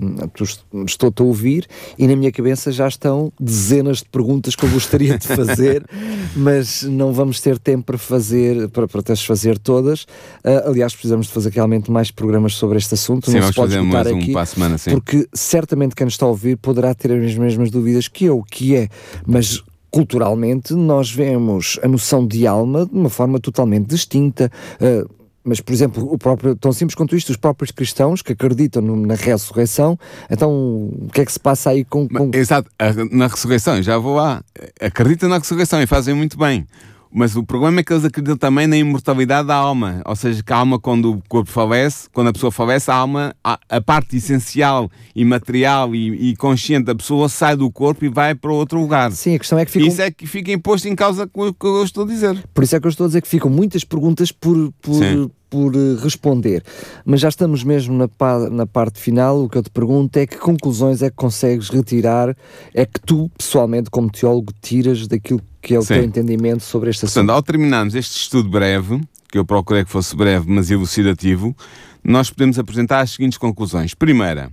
estou-te 0.87 1.23
a 1.23 1.25
ouvir 1.25 1.67
e 1.99 2.07
na 2.07 2.15
minha 2.15 2.31
cabeça 2.31 2.71
já 2.71 2.87
estão 2.87 3.33
dezenas 3.39 3.99
de 3.99 4.05
perguntas 4.05 4.55
que 4.55 4.65
eu 4.65 4.71
gostaria 4.71 5.19
de 5.19 5.27
fazer, 5.27 5.85
mas 6.37 6.83
não 6.85 7.13
vamos 7.13 7.41
ter 7.41 7.59
tempo 7.59 7.87
para 7.87 7.99
fazer, 7.99 8.69
para, 8.69 8.87
para 8.87 9.17
fazer 9.17 9.59
todas. 9.59 10.03
Uh, 10.45 10.69
aliás, 10.69 10.93
precisamos 10.93 11.27
de 11.27 11.33
fazer 11.33 11.51
realmente 11.51 11.91
mais 11.91 12.11
programas 12.11 12.55
sobre 12.55 12.79
este 12.79 12.95
assunto, 12.95 13.31
sim, 13.31 13.41
não 13.41 13.49
se 13.49 13.55
pode 13.55 13.75
escutar 13.75 14.07
aqui, 14.07 14.37
um 14.37 14.47
semana, 14.47 14.77
porque 14.91 15.29
certamente 15.33 15.97
quem 15.97 16.05
nos 16.05 16.15
está 16.15 16.27
a 16.27 16.29
ouvir 16.29 16.57
poderá 16.57 16.95
ter 16.95 17.11
as 17.13 17.35
mesmas 17.35 17.71
dúvidas 17.71 18.07
que 18.07 18.27
eu, 18.27 18.43
que 18.43 18.77
é, 18.77 18.89
mas 19.27 19.63
culturalmente 19.91 20.75
nós 20.75 21.11
vemos 21.11 21.79
a 21.83 21.89
noção 21.89 22.27
de 22.27 22.47
alma 22.47 22.87
de 22.87 22.93
uma 22.93 23.11
forma 23.11 23.41
totalmente 23.41 23.87
distinta. 23.89 24.51
Uh, 24.81 25.18
mas, 25.49 25.61
por 25.61 25.73
exemplo, 25.73 26.13
o 26.13 26.19
próprio, 26.19 26.55
tão 26.55 26.73
simples 26.73 26.95
quanto 26.95 27.17
isto, 27.17 27.31
os 27.31 27.37
próprios 27.37 27.71
cristãos 27.71 28.21
que 28.21 28.33
acreditam 28.33 28.83
na 28.83 29.15
ressurreição, 29.15 29.99
então 30.31 30.51
o 30.51 31.09
que 31.13 31.23
é 31.23 31.25
que 31.25 31.33
se 31.33 31.41
passa 31.41 31.71
aí 31.71 31.85
com. 31.85 32.07
com... 32.07 32.31
Exato, 32.35 32.71
na 33.11 33.27
ressurreição, 33.27 33.83
já 33.83 33.97
vou 33.97 34.17
lá, 34.17 34.45
acreditam 34.81 35.29
na 35.29 35.39
ressurreição 35.39 35.83
e 35.83 35.87
fazem 35.87 36.15
muito 36.15 36.37
bem. 36.39 36.67
Mas 37.11 37.37
o 37.37 37.43
problema 37.43 37.81
é 37.81 37.83
que 37.83 37.93
eles 37.93 38.05
acreditam 38.05 38.37
também 38.37 38.67
na 38.67 38.77
imortalidade 38.77 39.49
da 39.49 39.55
alma. 39.55 40.03
Ou 40.05 40.15
seja, 40.15 40.43
que 40.43 40.53
a 40.53 40.57
alma, 40.57 40.79
quando 40.79 41.13
o 41.13 41.23
corpo 41.29 41.51
falece, 41.51 42.09
quando 42.13 42.29
a 42.29 42.33
pessoa 42.33 42.53
falece, 42.53 42.91
a 42.91 42.95
alma, 42.95 43.35
a, 43.43 43.59
a 43.69 43.81
parte 43.81 44.17
essencial 44.17 44.91
e 45.15 45.25
material 45.25 45.95
e, 45.95 46.31
e, 46.31 46.37
consciente 46.37 46.85
da 46.85 46.95
pessoa 46.95 47.29
sai 47.29 47.57
do 47.57 47.71
corpo 47.71 48.05
e 48.05 48.09
vai 48.09 48.35
para 48.35 48.53
outro 48.53 48.79
lugar. 48.81 49.11
Sim, 49.13 49.37
a 49.37 49.39
questão 49.39 49.59
é 49.59 49.65
que 49.65 49.71
fica. 49.71 49.87
Isso 49.87 50.03
é 50.03 50.11
que 50.11 50.27
fica 50.27 50.53
imposto 50.53 50.89
em 50.89 50.95
causa 50.95 51.27
com 51.27 51.49
o 51.49 51.55
que 51.55 51.67
eu 51.67 51.83
estou 51.83 52.05
a 52.05 52.07
dizer. 52.07 52.45
Por 52.53 52.63
isso 52.63 52.77
é 52.77 52.81
que 52.81 52.87
eu 52.87 52.91
estou 52.91 53.05
a 53.05 53.09
dizer 53.09 53.23
que 53.23 53.29
ficam 53.29 53.51
muitas 53.51 53.85
perguntas 53.85 54.31
por, 54.31 54.71
por, 54.83 55.31
por 55.49 55.75
eh, 55.75 55.97
responder. 56.03 56.63
Mas 57.05 57.21
já 57.21 57.29
estamos 57.29 57.65
mesmo 57.65 57.97
na, 57.97 58.09
pa 58.09 58.51
na 58.51 58.67
parte 58.67 59.01
final. 59.01 59.45
O 59.45 59.49
que 59.49 59.59
eu 59.59 59.63
te 59.63 59.71
pergunto 59.71 60.17
é 60.19 60.27
que 60.27 60.37
conclusões 60.37 61.03
é 61.03 61.11
que 61.11 61.17
consegues 61.17 61.69
retirar, 61.69 62.37
é 62.75 62.85
que 62.85 63.01
tu, 63.01 63.31
pessoalmente, 63.37 63.91
como 63.91 64.11
teólogo, 64.11 64.53
tiras 64.61 65.07
daquilo 65.07 65.41
que 65.61 65.75
é 65.75 65.79
o 65.79 65.83
Sim. 65.83 65.95
teu 65.95 66.05
entendimento 66.05 66.63
sobre 66.63 66.91
este 66.91 67.05
assunto. 67.05 67.15
Portanto, 67.15 67.35
ao 67.35 67.43
terminarmos 67.43 67.95
este 67.95 68.17
estudo 68.17 68.49
breve, 68.49 69.01
que 69.31 69.39
eu 69.39 69.45
procurei 69.45 69.85
que 69.85 69.91
fosse 69.91 70.17
breve, 70.17 70.47
mas 70.49 70.71
elucidativo, 70.71 71.55
nós 72.03 72.31
podemos 72.31 72.59
apresentar 72.59 73.01
as 73.01 73.11
seguintes 73.11 73.39
conclusões. 73.39 73.95
Primeira, 73.95 74.51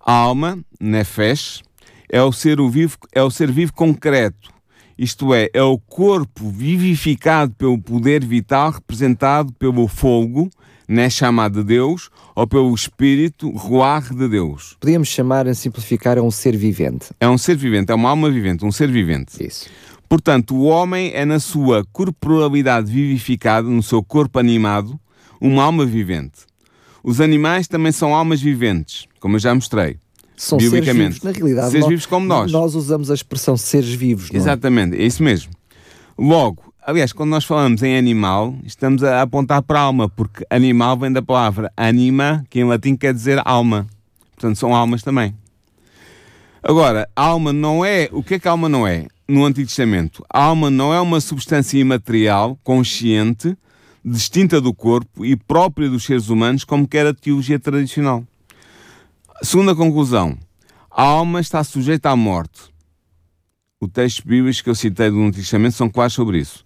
a 0.00 0.12
alma, 0.12 0.58
nefesh, 0.80 1.62
é 2.08 2.22
o 2.22 2.30
ser 2.30 2.58
vivo, 2.70 2.96
é 3.12 3.22
o 3.22 3.30
ser 3.30 3.50
vivo 3.50 3.72
concreto, 3.72 4.50
isto 4.98 5.34
é, 5.34 5.48
é 5.52 5.62
o 5.62 5.78
corpo 5.78 6.48
vivificado 6.50 7.54
pelo 7.54 7.78
poder 7.78 8.24
vital 8.24 8.70
representado 8.70 9.52
pelo 9.52 9.86
fogo, 9.86 10.48
né, 10.88 11.10
chamado 11.10 11.60
de 11.60 11.64
Deus, 11.64 12.10
ou 12.34 12.46
pelo 12.46 12.74
espírito, 12.74 13.50
ruar 13.50 14.14
de 14.14 14.28
Deus. 14.28 14.76
Podíamos 14.80 15.08
chamar, 15.08 15.48
a 15.48 15.54
simplificar, 15.54 16.16
é 16.16 16.22
um 16.22 16.30
ser 16.30 16.56
vivente. 16.56 17.08
É 17.20 17.28
um 17.28 17.36
ser 17.36 17.56
vivente, 17.56 17.90
é 17.90 17.94
uma 17.94 18.10
alma 18.10 18.30
vivente, 18.30 18.64
um 18.64 18.72
ser 18.72 18.90
vivente. 18.90 19.44
Isso. 19.44 19.68
Portanto, 20.08 20.54
o 20.54 20.64
homem 20.64 21.10
é 21.12 21.24
na 21.24 21.40
sua 21.40 21.84
corporalidade 21.92 22.90
vivificada, 22.90 23.68
no 23.68 23.82
seu 23.82 24.02
corpo 24.02 24.38
animado, 24.38 24.98
uma 25.40 25.64
alma 25.64 25.84
vivente. 25.84 26.46
Os 27.02 27.20
animais 27.20 27.68
também 27.68 27.92
são 27.92 28.14
almas 28.14 28.40
viventes, 28.40 29.06
como 29.20 29.36
eu 29.36 29.40
já 29.40 29.54
mostrei. 29.54 29.98
São 30.36 30.60
seres 30.60 30.86
vivos, 30.86 31.22
na 31.22 31.30
realidade. 31.30 31.70
Seres 31.70 31.80
nós, 31.80 31.88
vivos 31.88 32.06
como 32.06 32.26
nós. 32.26 32.52
Nós 32.52 32.74
usamos 32.74 33.10
a 33.10 33.14
expressão 33.14 33.56
seres 33.56 33.92
vivos. 33.92 34.30
É? 34.32 34.36
Exatamente, 34.36 34.96
é 34.96 35.02
isso 35.04 35.22
mesmo. 35.22 35.52
Logo, 36.18 36.72
aliás, 36.86 37.12
quando 37.12 37.30
nós 37.30 37.44
falamos 37.44 37.82
em 37.82 37.96
animal, 37.96 38.54
estamos 38.64 39.02
a 39.02 39.22
apontar 39.22 39.62
para 39.62 39.80
a 39.80 39.82
alma, 39.82 40.08
porque 40.08 40.44
animal 40.50 40.96
vem 40.98 41.12
da 41.12 41.22
palavra 41.22 41.72
anima, 41.76 42.44
que 42.50 42.60
em 42.60 42.64
latim 42.64 42.96
quer 42.96 43.14
dizer 43.14 43.40
alma. 43.44 43.86
Portanto, 44.34 44.56
são 44.56 44.74
almas 44.74 45.02
também. 45.02 45.34
Agora, 46.62 47.08
a 47.14 47.22
alma 47.22 47.52
não 47.52 47.84
é. 47.84 48.08
O 48.12 48.22
que 48.22 48.34
é 48.34 48.38
que 48.38 48.48
a 48.48 48.50
alma 48.50 48.68
não 48.68 48.86
é? 48.86 49.06
No 49.28 49.44
Antigo 49.44 49.66
Testamento, 49.66 50.24
a 50.28 50.42
alma 50.42 50.70
não 50.70 50.92
é 50.92 51.00
uma 51.00 51.20
substância 51.20 51.78
imaterial, 51.78 52.58
consciente, 52.62 53.56
distinta 54.04 54.60
do 54.60 54.72
corpo 54.72 55.24
e 55.24 55.34
própria 55.34 55.88
dos 55.88 56.04
seres 56.04 56.28
humanos, 56.28 56.64
como 56.64 56.86
quer 56.86 57.06
a 57.06 57.14
teologia 57.14 57.58
tradicional. 57.58 58.24
Segunda 59.42 59.74
conclusão: 59.74 60.36
a 60.90 61.02
alma 61.02 61.40
está 61.40 61.62
sujeita 61.62 62.08
à 62.10 62.16
morte. 62.16 62.72
O 63.78 63.86
texto 63.86 64.26
bíblico 64.26 64.64
que 64.64 64.70
eu 64.70 64.74
citei 64.74 65.10
do 65.10 65.20
Antigo 65.20 65.42
Testamento 65.42 65.74
são 65.74 65.90
claros 65.90 66.14
sobre 66.14 66.38
isso. 66.38 66.64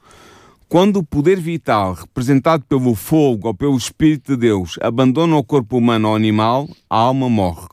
Quando 0.69 0.99
o 0.99 1.05
poder 1.05 1.41
vital, 1.41 1.95
representado 1.95 2.65
pelo 2.65 2.95
fogo 2.95 3.49
ou 3.49 3.55
pelo 3.55 3.77
Espírito 3.77 4.33
de 4.33 4.43
Deus, 4.43 4.79
abandona 4.81 5.37
o 5.37 5.43
corpo 5.43 5.79
humano 5.79 6.11
ou 6.11 6.15
animal, 6.15 6.69
a 6.89 6.97
alma 6.97 7.29
morre. 7.29 7.67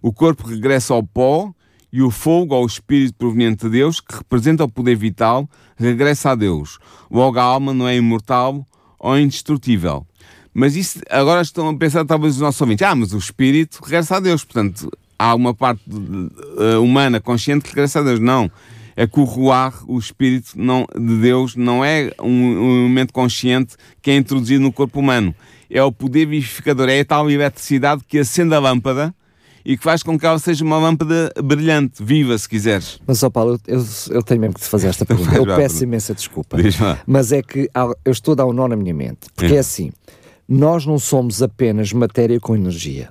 O 0.00 0.10
corpo 0.10 0.48
regressa 0.48 0.94
ao 0.94 1.02
pó 1.02 1.52
e 1.92 2.00
o 2.00 2.10
fogo 2.10 2.54
ou 2.54 2.64
o 2.64 2.66
Espírito 2.66 3.16
proveniente 3.18 3.66
de 3.66 3.72
Deus, 3.72 4.00
que 4.00 4.16
representa 4.16 4.64
o 4.64 4.70
poder 4.70 4.96
vital, 4.96 5.46
regressa 5.76 6.30
a 6.30 6.34
Deus. 6.34 6.78
Logo, 7.10 7.38
a 7.38 7.42
alma 7.42 7.74
não 7.74 7.86
é 7.86 7.94
imortal 7.94 8.66
ou 8.98 9.18
indestrutível. 9.18 10.06
Mas 10.60 10.76
isso, 10.76 11.00
agora 11.08 11.40
estão 11.40 11.70
a 11.70 11.74
pensar 11.74 12.04
talvez 12.04 12.34
os 12.34 12.40
nossos 12.42 12.60
ouvintes, 12.60 12.86
ah, 12.86 12.94
mas 12.94 13.14
o 13.14 13.16
espírito 13.16 13.80
regressa 13.82 14.16
a 14.16 14.20
Deus, 14.20 14.44
portanto, 14.44 14.92
há 15.18 15.34
uma 15.34 15.54
parte 15.54 15.80
uh, 15.88 16.82
humana 16.82 17.18
consciente 17.18 17.62
que 17.64 17.70
regressa 17.70 18.00
a 18.00 18.02
Deus. 18.02 18.20
Não. 18.20 18.50
É 18.94 19.06
que 19.06 19.18
o 19.18 19.24
ruar, 19.24 19.72
o 19.88 19.98
espírito 19.98 20.50
não, 20.56 20.86
de 20.94 21.16
Deus, 21.16 21.56
não 21.56 21.82
é 21.82 22.12
um, 22.20 22.28
um 22.28 22.82
momento 22.82 23.10
consciente 23.10 23.74
que 24.02 24.10
é 24.10 24.16
introduzido 24.16 24.62
no 24.62 24.70
corpo 24.70 25.00
humano. 25.00 25.34
É 25.70 25.82
o 25.82 25.90
poder 25.90 26.26
vivificador, 26.26 26.90
é 26.90 27.00
a 27.00 27.04
tal 27.06 27.30
eletricidade 27.30 28.02
que 28.06 28.18
acende 28.18 28.54
a 28.54 28.58
lâmpada 28.58 29.14
e 29.64 29.78
que 29.78 29.82
faz 29.82 30.02
com 30.02 30.18
que 30.18 30.26
ela 30.26 30.38
seja 30.38 30.62
uma 30.62 30.76
lâmpada 30.76 31.32
brilhante, 31.42 32.04
viva, 32.04 32.36
se 32.36 32.46
quiseres. 32.46 33.00
Mas, 33.06 33.22
ó 33.22 33.30
Paulo, 33.30 33.58
eu, 33.66 33.82
eu 34.10 34.22
tenho 34.22 34.42
mesmo 34.42 34.56
que 34.56 34.60
te 34.60 34.68
fazer 34.68 34.88
esta 34.88 35.06
pergunta. 35.06 35.34
Eu 35.34 35.46
peço 35.46 35.84
imensa 35.84 36.12
desculpa. 36.12 36.58
Mas 37.06 37.32
é 37.32 37.42
que 37.42 37.70
eu 38.04 38.12
estou 38.12 38.32
a 38.32 38.34
dar 38.34 38.46
um 38.46 38.52
nó 38.52 38.68
na 38.68 38.76
minha 38.76 38.92
mente. 38.92 39.20
Porque 39.34 39.54
é, 39.54 39.56
é 39.56 39.60
assim, 39.60 39.90
nós 40.50 40.84
não 40.84 40.98
somos 40.98 41.40
apenas 41.40 41.92
matéria 41.92 42.40
com 42.40 42.56
energia. 42.56 43.08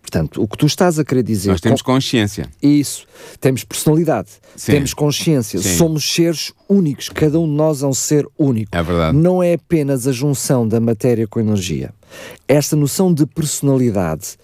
Portanto, 0.00 0.40
o 0.42 0.48
que 0.48 0.56
tu 0.56 0.64
estás 0.64 0.98
a 0.98 1.04
querer 1.04 1.22
dizer. 1.22 1.50
Nós 1.50 1.60
temos 1.60 1.82
com... 1.82 1.92
consciência. 1.92 2.48
Isso. 2.62 3.04
Temos 3.40 3.62
personalidade. 3.64 4.28
Sim. 4.56 4.72
Temos 4.72 4.94
consciência. 4.94 5.60
Sim. 5.60 5.76
Somos 5.76 6.10
seres 6.14 6.50
únicos. 6.66 7.10
Cada 7.10 7.38
um 7.38 7.46
de 7.46 7.52
nós 7.52 7.82
é 7.82 7.86
um 7.86 7.92
ser 7.92 8.26
único. 8.38 8.74
É 8.74 8.82
verdade. 8.82 9.14
Não 9.14 9.42
é 9.42 9.54
apenas 9.54 10.06
a 10.06 10.12
junção 10.12 10.66
da 10.66 10.80
matéria 10.80 11.26
com 11.26 11.40
a 11.40 11.42
energia. 11.42 11.92
Esta 12.46 12.74
noção 12.74 13.12
de 13.12 13.26
personalidade 13.26 14.38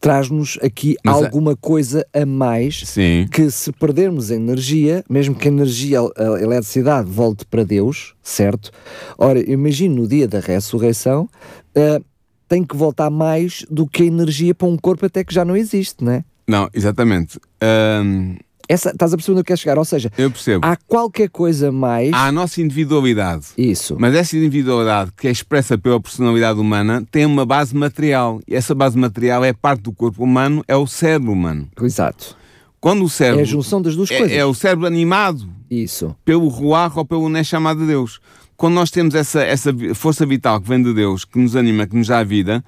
traz-nos 0.00 0.58
aqui 0.62 0.96
Mas 1.04 1.14
a- 1.14 1.18
alguma 1.26 1.56
coisa 1.56 2.04
a 2.12 2.26
mais 2.26 2.82
Sim. 2.84 3.26
que 3.30 3.50
se 3.50 3.72
perdermos 3.72 4.30
energia, 4.30 5.04
mesmo 5.08 5.34
que 5.34 5.48
a 5.48 5.50
energia, 5.50 6.00
a 6.00 6.42
eletricidade 6.42 7.08
volte 7.10 7.46
para 7.46 7.64
Deus, 7.64 8.14
certo? 8.22 8.70
Ora, 9.16 9.38
imagino 9.50 10.02
no 10.02 10.08
dia 10.08 10.28
da 10.28 10.40
ressurreição, 10.40 11.28
ah, 11.76 12.00
tem 12.48 12.64
que 12.64 12.76
voltar 12.76 13.10
mais 13.10 13.64
do 13.70 13.86
que 13.86 14.02
a 14.02 14.06
energia 14.06 14.54
para 14.54 14.68
um 14.68 14.76
corpo 14.76 15.04
até 15.06 15.22
que 15.24 15.34
já 15.34 15.44
não 15.44 15.56
existe, 15.56 16.02
não 16.04 16.12
é? 16.12 16.24
Não, 16.48 16.68
exatamente. 16.72 17.40
Ahm, 17.60 18.36
Essa, 18.68 18.90
estás 18.90 19.12
a 19.12 19.16
perceber 19.16 19.32
onde 19.32 19.40
eu 19.40 19.44
quero 19.44 19.58
chegar? 19.58 19.78
Ou 19.78 19.84
seja, 19.84 20.12
eu 20.16 20.30
percebo. 20.30 20.64
há 20.64 20.76
qualquer 20.76 21.28
coisa 21.28 21.72
mais... 21.72 22.12
Há 22.12 22.26
a 22.26 22.32
nossa 22.32 22.60
individualidade. 22.60 23.46
Isso. 23.58 23.96
Mas 23.98 24.14
essa 24.14 24.36
individualidade 24.36 25.10
que 25.16 25.26
é 25.26 25.30
expressa 25.30 25.76
pela 25.76 26.00
personalidade 26.00 26.58
humana 26.60 27.04
tem 27.10 27.26
uma 27.26 27.44
base 27.44 27.74
material. 27.76 28.40
E 28.46 28.54
essa 28.54 28.74
base 28.74 28.96
material 28.96 29.44
é 29.44 29.52
parte 29.52 29.82
do 29.82 29.92
corpo 29.92 30.22
humano, 30.22 30.64
é 30.68 30.76
o 30.76 30.86
cérebro 30.86 31.32
humano. 31.32 31.68
Exato. 31.82 32.36
Quando 32.80 33.04
o 33.04 33.08
cérebro. 33.08 33.40
É 33.40 33.42
a 33.42 33.46
junção 33.46 33.82
das 33.82 33.96
duas 33.96 34.10
é- 34.10 34.18
coisas. 34.18 34.36
é 34.36 34.44
o 34.44 34.54
cérebro 34.54 34.86
animado 34.86 35.48
Isso. 35.68 36.14
pelo 36.24 36.46
ruar 36.46 36.96
ou 36.96 37.04
pelo 37.04 37.44
chamado 37.44 37.80
de 37.80 37.86
Deus. 37.86 38.20
Quando 38.56 38.74
nós 38.74 38.90
temos 38.90 39.14
essa, 39.14 39.42
essa 39.42 39.70
força 39.94 40.24
vital 40.24 40.60
que 40.60 40.68
vem 40.68 40.82
de 40.82 40.94
Deus, 40.94 41.24
que 41.24 41.38
nos 41.38 41.54
anima, 41.54 41.86
que 41.86 41.94
nos 41.94 42.08
dá 42.08 42.22
vida, 42.24 42.64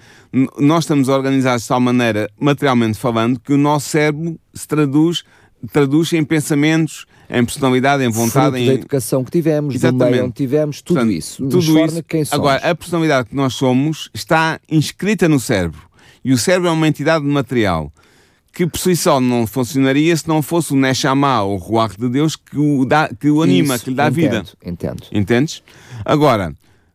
nós 0.58 0.84
estamos 0.84 1.08
organizados 1.08 1.62
de 1.62 1.68
tal 1.68 1.80
maneira, 1.80 2.28
materialmente 2.38 2.98
falando, 2.98 3.40
que 3.40 3.52
o 3.54 3.58
nosso 3.58 3.88
cérebro 3.88 4.38
se 4.52 4.68
traduz, 4.68 5.24
traduz 5.72 6.12
em 6.12 6.22
pensamentos, 6.24 7.06
em 7.30 7.44
personalidade, 7.44 8.04
em 8.04 8.10
vontade, 8.10 8.50
Fruto 8.50 8.56
em, 8.58 8.66
da 8.66 8.74
educação 8.74 9.24
que 9.24 9.30
tivemos, 9.30 9.74
do 9.74 9.78
Exatamente. 9.78 10.10
meio 10.10 10.24
onde 10.24 10.34
tivemos, 10.34 10.82
tudo 10.82 10.96
Portanto, 10.96 11.12
isso. 11.12 11.48
Tudo 11.48 11.58
isso. 11.58 12.02
quem 12.04 12.24
somos. 12.24 12.38
Agora, 12.38 12.70
a 12.70 12.74
personalidade 12.74 13.28
que 13.30 13.34
nós 13.34 13.54
somos 13.54 14.10
está 14.12 14.60
inscrita 14.70 15.28
no 15.28 15.40
cérebro. 15.40 15.80
E 16.22 16.32
o 16.32 16.38
cérebro 16.38 16.68
é 16.68 16.72
uma 16.72 16.86
entidade 16.86 17.24
material 17.24 17.90
que 18.58 18.66
por 18.66 18.80
si 18.80 18.96
só 18.96 19.20
não 19.20 19.46
funcionaria 19.46 20.16
se 20.16 20.26
não 20.26 20.42
fosse 20.42 20.72
o 20.72 20.76
Neshama, 20.76 21.44
o 21.44 21.54
Ruach 21.54 21.96
de 21.96 22.08
Deus, 22.08 22.34
que 22.34 22.58
o, 22.58 22.84
dá, 22.84 23.08
que 23.08 23.30
o 23.30 23.40
anima, 23.40 23.76
Isso, 23.76 23.84
que 23.84 23.90
lhe 23.90 23.96
dá 23.96 24.10
vida. 24.10 24.38
Entendo, 24.38 24.56
entendo. 24.64 25.06
Entendes? 25.12 25.62
Agora, 26.04 26.52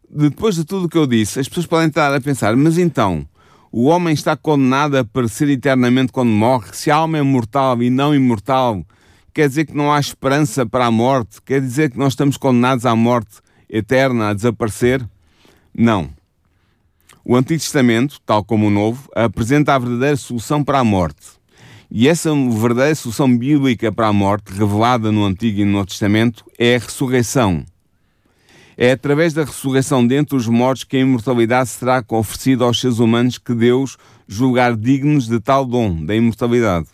depois 0.10 0.56
de 0.56 0.66
tudo 0.66 0.88
o 0.88 0.90
que 0.90 0.98
eu 0.98 1.08
disse, 1.08 1.40
as 1.40 1.48
pessoas 1.48 1.66
podem 1.66 1.88
estar 1.88 2.14
a 2.14 2.20
pensar, 2.20 2.54
mas 2.58 2.78
então, 2.78 3.26
o 3.72 3.86
homem 3.86 4.14
está 4.14 4.36
condenado 4.36 4.98
a 4.98 5.06
perecer 5.06 5.50
eternamente 5.50 6.12
quando 6.12 6.32
morre? 6.32 6.68
Se 6.74 6.92
a 6.92 6.98
alma 6.98 7.18
é 7.18 7.22
mortal 7.22 7.82
e 7.82 7.90
não 7.90 8.14
imortal, 8.14 8.86
quer 9.34 9.48
dizer 9.48 9.66
que 9.66 9.74
não 9.74 9.90
há 9.90 10.02
esperança 10.02 10.66
para 10.66 10.88
a 10.88 10.92
morte? 10.92 11.42
Quer 11.46 11.62
dizer 11.62 11.92
que 11.92 11.98
nós 11.98 12.12
estamos 12.12 12.36
condenados 12.36 12.86
à 12.86 12.94
morte 12.94 13.38
eterna, 13.70 14.32
a 14.32 14.34
desaparecer? 14.34 15.02
Não. 15.74 16.10
O 17.24 17.38
Antigo 17.38 17.62
Testamento, 17.62 18.20
tal 18.26 18.44
como 18.44 18.68
o 18.68 18.70
Novo, 18.70 19.10
apresenta 19.16 19.74
a 19.74 19.80
verdadeira 19.80 20.18
solução 20.18 20.62
para 20.62 20.80
a 20.80 20.84
morte. 20.84 21.42
E 21.96 22.08
essa 22.08 22.34
verdadeira 22.34 22.96
solução 22.96 23.38
bíblica 23.38 23.92
para 23.92 24.08
a 24.08 24.14
morte, 24.14 24.52
revelada 24.52 25.12
no 25.12 25.24
Antigo 25.24 25.60
e 25.60 25.64
no 25.64 25.74
Novo 25.74 25.86
Testamento, 25.86 26.44
é 26.58 26.76
a 26.76 26.80
ressurreição. 26.80 27.64
É 28.76 28.94
através 28.94 29.32
da 29.32 29.44
ressurreição 29.44 30.06
dentre 30.06 30.36
os 30.36 30.48
mortos 30.48 30.86
que 30.86 30.98
a 30.98 31.02
imortalidade 31.02 31.70
será 31.70 32.04
oferecida 32.10 32.64
aos 32.64 32.82
seres 32.82 32.98
humanos 32.98 33.38
que 33.38 33.54
Deus 33.54 33.96
julgar 34.28 34.76
dignos 34.76 35.28
de 35.28 35.40
tal 35.40 35.66
dom, 35.66 36.04
da 36.04 36.16
imortalidade. 36.16 36.88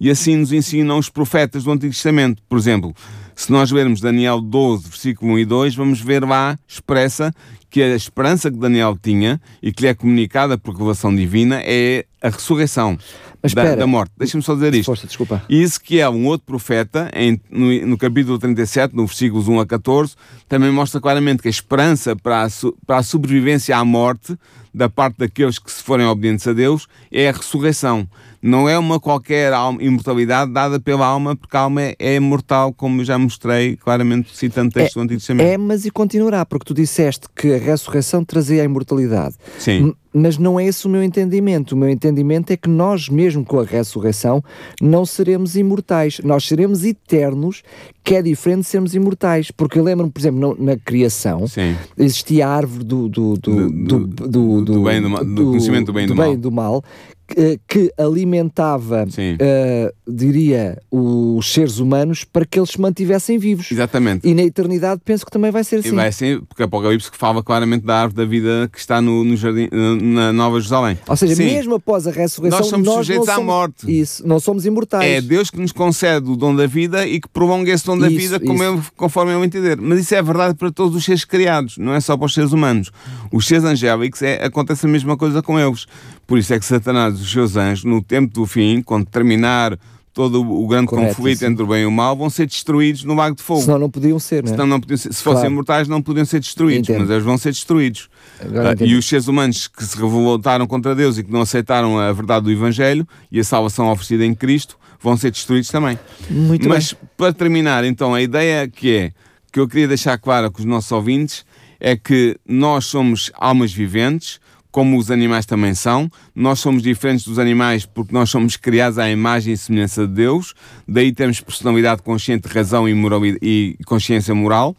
E 0.00 0.10
assim 0.10 0.34
nos 0.34 0.52
ensinam 0.52 0.98
os 0.98 1.08
profetas 1.08 1.62
do 1.62 1.70
Antigo 1.70 1.92
Testamento. 1.92 2.42
Por 2.48 2.58
exemplo, 2.58 2.92
se 3.36 3.52
nós 3.52 3.70
lermos 3.70 4.00
Daniel 4.00 4.40
12, 4.40 4.88
versículo 4.88 5.34
1 5.34 5.38
e 5.38 5.44
2, 5.44 5.74
vamos 5.76 6.00
ver 6.00 6.24
lá 6.24 6.58
expressa 6.66 7.32
que 7.70 7.80
a 7.80 7.94
esperança 7.94 8.50
que 8.50 8.58
Daniel 8.58 8.98
tinha 9.00 9.40
e 9.62 9.72
que 9.72 9.82
lhe 9.82 9.88
é 9.88 9.94
comunicada 9.94 10.58
por 10.58 10.72
revelação 10.72 11.14
divina 11.14 11.62
é 11.64 12.06
a 12.22 12.28
ressurreição 12.30 12.96
Mas 13.42 13.52
da, 13.52 13.62
espera. 13.62 13.76
da 13.80 13.86
morte. 13.86 14.12
Deixa-me 14.16 14.42
só 14.42 14.54
dizer 14.54 14.74
isto. 14.74 14.86
Força, 14.86 15.06
desculpa. 15.06 15.42
E 15.48 15.60
Ezequiel, 15.62 16.12
um 16.12 16.26
outro 16.26 16.46
profeta, 16.46 17.10
em- 17.14 17.40
no, 17.50 17.86
no 17.88 17.98
capítulo 17.98 18.38
37, 18.38 18.94
no 18.94 19.06
versículos 19.06 19.48
1 19.48 19.60
a 19.60 19.66
14, 19.66 20.14
também 20.48 20.70
mostra 20.70 21.00
claramente 21.00 21.42
que 21.42 21.48
a 21.48 21.50
esperança 21.50 22.14
para 22.14 22.44
a, 22.44 22.48
para 22.86 22.98
a 22.98 23.02
sobrevivência 23.02 23.76
à 23.76 23.84
morte 23.84 24.36
da 24.74 24.88
parte 24.88 25.18
daqueles 25.18 25.58
que 25.58 25.70
se 25.70 25.82
forem 25.82 26.06
obedientes 26.06 26.46
a 26.46 26.52
Deus 26.54 26.86
é 27.10 27.28
a 27.28 27.32
ressurreição. 27.32 28.08
Não 28.40 28.68
é 28.68 28.76
uma 28.78 28.98
qualquer 28.98 29.52
alma- 29.52 29.82
imortalidade 29.82 30.50
dada 30.52 30.80
pela 30.80 31.06
alma, 31.06 31.36
porque 31.36 31.56
a 31.56 31.60
alma 31.60 31.82
é, 31.82 31.94
é 31.98 32.14
imortal, 32.16 32.72
como 32.72 33.04
já 33.04 33.18
mostrei 33.18 33.76
claramente 33.76 34.34
citando 34.36 34.72
textos 34.72 34.94
do 34.94 35.00
Antigo 35.02 35.20
Testamento. 35.20 35.46
É, 35.46 35.58
mas 35.58 35.84
e 35.84 35.90
continuará, 35.90 36.44
porque 36.46 36.64
tu 36.64 36.74
disseste 36.74 37.26
que 37.36 37.52
a 37.54 37.58
ressurreição 37.58 38.24
trazia 38.24 38.62
a 38.62 38.64
imortalidade. 38.64 39.34
Sim. 39.58 39.94
Mas 40.14 40.36
não 40.38 40.60
é 40.60 40.66
esse 40.66 40.86
o 40.86 40.90
meu 40.90 41.02
entendimento. 41.02 41.72
O 41.72 41.76
meu 41.78 41.88
entendimento 41.88 42.52
é 42.52 42.56
que 42.56 42.68
nós, 42.68 43.08
mesmo 43.08 43.44
com 43.44 43.60
a 43.60 43.64
ressurreição, 43.64 44.42
não 44.80 45.06
seremos 45.06 45.56
imortais. 45.56 46.20
Nós 46.22 46.46
seremos 46.46 46.84
eternos, 46.84 47.62
que 48.04 48.14
é 48.14 48.22
diferente 48.22 48.60
de 48.60 48.66
sermos 48.66 48.94
imortais. 48.94 49.50
Porque 49.50 49.78
eu 49.78 49.82
lembro-me, 49.84 50.10
por 50.12 50.20
exemplo, 50.20 50.56
na, 50.58 50.76
criação, 50.76 51.46
Sim. 51.46 51.74
existia 51.96 52.46
a 52.46 52.50
árvore 52.50 52.84
do, 52.84 53.08
do, 53.08 53.34
do, 53.38 53.70
Do- 53.70 54.06
do, 54.06 54.28
do, 54.28 54.62
do 54.64 54.82
bem 54.82 55.00
do 55.00 55.44
conhecimento 55.46 55.86
do 55.86 55.92
bem 55.92 56.04
e 56.04 56.06
do 56.08 56.14
mal. 56.14 56.36
do 56.36 56.52
mal, 56.52 56.84
que, 57.34 57.60
que 57.68 57.92
alimentava, 57.98 59.06
eh, 59.18 59.92
diria, 60.06 60.78
os 60.90 61.52
seres 61.52 61.78
humanos 61.78 62.24
para 62.24 62.44
que 62.44 62.58
eles 62.58 62.70
se 62.70 62.80
mantivessem 62.80 63.38
vivos. 63.38 63.70
Exatamente. 63.70 64.26
E 64.28 64.34
na 64.34 64.42
eternidade 64.42 65.00
penso 65.04 65.24
que 65.24 65.30
também 65.30 65.50
vai 65.50 65.64
ser 65.64 65.76
E 65.76 65.78
assim. 65.80 65.94
vai 65.94 66.08
assim, 66.08 66.40
porque 66.48 66.62
Apocalipse 66.62 67.10
que 67.10 67.16
fala 67.16 67.42
claramente 67.42 67.84
da 67.84 68.02
árvore 68.02 68.16
da 68.16 68.24
vida 68.24 68.68
que 68.72 68.78
está 68.78 69.00
no, 69.00 69.24
no 69.24 69.36
jardim, 69.36 69.68
na 70.02 70.32
Nova 70.32 70.56
Jerusalém. 70.60 70.98
Ou 71.08 71.16
seja, 71.16 71.34
Sim. 71.34 71.44
mesmo 71.46 71.74
após 71.74 72.06
a 72.06 72.10
ressurreição, 72.10 72.58
Nós 72.60 72.68
somos 72.68 72.88
sujeitos 72.88 73.26
não 73.26 73.32
à 73.32 73.36
somos, 73.36 73.52
morte. 73.54 74.00
Isso, 74.00 74.26
não 74.26 74.40
somos 74.40 74.66
imortais. 74.66 75.04
É 75.04 75.20
Deus 75.20 75.50
que 75.50 75.60
nos 75.60 75.72
concede 75.72 76.30
o 76.30 76.36
dom 76.36 76.54
da 76.54 76.66
vida 76.66 77.06
e 77.06 77.20
que 77.20 77.28
prolonga 77.28 77.70
esse 77.70 77.84
dom 77.86 77.98
da 77.98 78.08
Isso, 78.08 78.16
vida 78.38 78.40
isso. 78.42 78.62
eu- 78.62 78.82
conforme 78.96 79.32
eu 79.32 79.44
entender. 79.44 79.76
Mas 79.80 80.00
isso 80.00 80.14
é 80.14 80.22
verdade 80.22 80.54
para 80.54 80.70
todos 80.70 80.96
os 80.96 81.04
seres 81.04 81.24
criados, 81.24 81.78
não 81.78 81.94
é 81.94 82.00
só 82.00 82.16
para 82.16 82.26
os 82.26 82.34
seres 82.34 82.52
humanos. 82.52 82.90
Os 83.32 83.46
seres 83.46 83.64
angélicos 83.64 84.22
é, 84.22 84.44
acontece 84.44 84.86
a 84.86 84.88
mesma 84.88 85.16
coisa 85.16 85.42
com 85.42 85.58
eles. 85.58 85.86
Por 86.26 86.38
isso 86.38 86.54
é 86.54 86.58
que 86.58 86.64
Satanás 86.64 87.18
e 87.18 87.22
os 87.22 87.30
seus 87.30 87.56
anjos, 87.56 87.84
no 87.84 88.02
tempo 88.02 88.32
do 88.32 88.46
fim, 88.46 88.80
quando 88.82 89.06
terminar 89.06 89.78
todo 90.14 90.42
o 90.42 90.66
grande 90.66 90.88
Correto, 90.88 91.16
conflito 91.16 91.36
isso. 91.36 91.46
entre 91.46 91.62
o 91.62 91.66
bem 91.66 91.82
e 91.82 91.86
o 91.86 91.90
mal, 91.90 92.14
vão 92.14 92.28
ser 92.28 92.46
destruídos 92.46 93.02
no 93.02 93.14
lago 93.14 93.34
de 93.34 93.42
fogo. 93.42 93.62
Senão 93.62 93.78
não 93.78 93.90
podiam 93.90 94.18
ser, 94.18 94.42
não 94.42 94.50
é? 94.50 94.52
Senão 94.52 94.66
não 94.66 94.78
podiam 94.80 94.98
ser- 94.98 95.12
se 95.12 95.22
fossem 95.22 95.40
Claro. 95.40 95.52
imortais, 95.54 95.88
não 95.88 96.02
podiam 96.02 96.24
ser 96.26 96.38
destruídos, 96.40 96.88
Entendo. 96.88 97.00
mas 97.02 97.10
eles 97.10 97.24
vão 97.24 97.38
ser 97.38 97.50
destruídos. 97.50 98.08
Entendi. 98.44 98.92
e 98.92 98.96
os 98.96 99.06
seres 99.08 99.26
humanos 99.28 99.68
que 99.68 99.84
se 99.84 99.96
revoltaram 99.96 100.66
contra 100.66 100.94
Deus 100.94 101.16
e 101.16 101.22
que 101.24 101.32
não 101.32 101.40
aceitaram 101.42 101.98
a 101.98 102.12
verdade 102.12 102.44
do 102.44 102.50
Evangelho 102.52 103.06
e 103.30 103.38
a 103.40 103.44
salvação 103.44 103.88
oferecida 103.90 104.24
em 104.24 104.34
Cristo 104.34 104.76
vão 105.00 105.16
ser 105.16 105.30
destruídos 105.30 105.70
também. 105.70 105.98
Muito 106.28 106.68
mas 106.68 106.94
para 107.16 107.32
terminar, 107.32 107.82
então, 107.84 108.12
a 108.14 108.20
ideia 108.20 108.68
que 108.68 108.94
é 108.94 109.12
que 109.50 109.60
eu 109.60 109.68
queria 109.68 109.88
deixar 109.88 110.18
clara 110.18 110.50
com 110.50 110.58
os 110.58 110.64
nossos 110.64 110.90
ouvintes 110.92 111.44
é 111.80 111.96
que 111.96 112.36
nós 112.46 112.84
somos 112.86 113.30
almas 113.34 113.72
viventes, 113.72 114.40
como 114.72 114.98
os 114.98 115.10
animais 115.10 115.46
também 115.46 115.74
são. 115.74 116.10
Nós 116.34 116.58
somos 116.58 116.82
diferentes 116.82 117.24
dos 117.26 117.38
animais 117.38 117.86
porque 117.86 118.12
nós 118.12 118.30
somos 118.30 118.56
criados 118.56 118.98
à 118.98 119.08
imagem 119.10 119.52
e 119.52 119.56
semelhança 119.56 120.06
de 120.06 120.14
Deus. 120.14 120.54
Daí 120.88 121.12
temos 121.12 121.40
personalidade 121.40 122.02
consciente, 122.02 122.48
razão 122.48 122.88
e, 122.88 122.94
morali- 122.94 123.38
e 123.40 123.76
consciência 123.86 124.34
moral. 124.34 124.74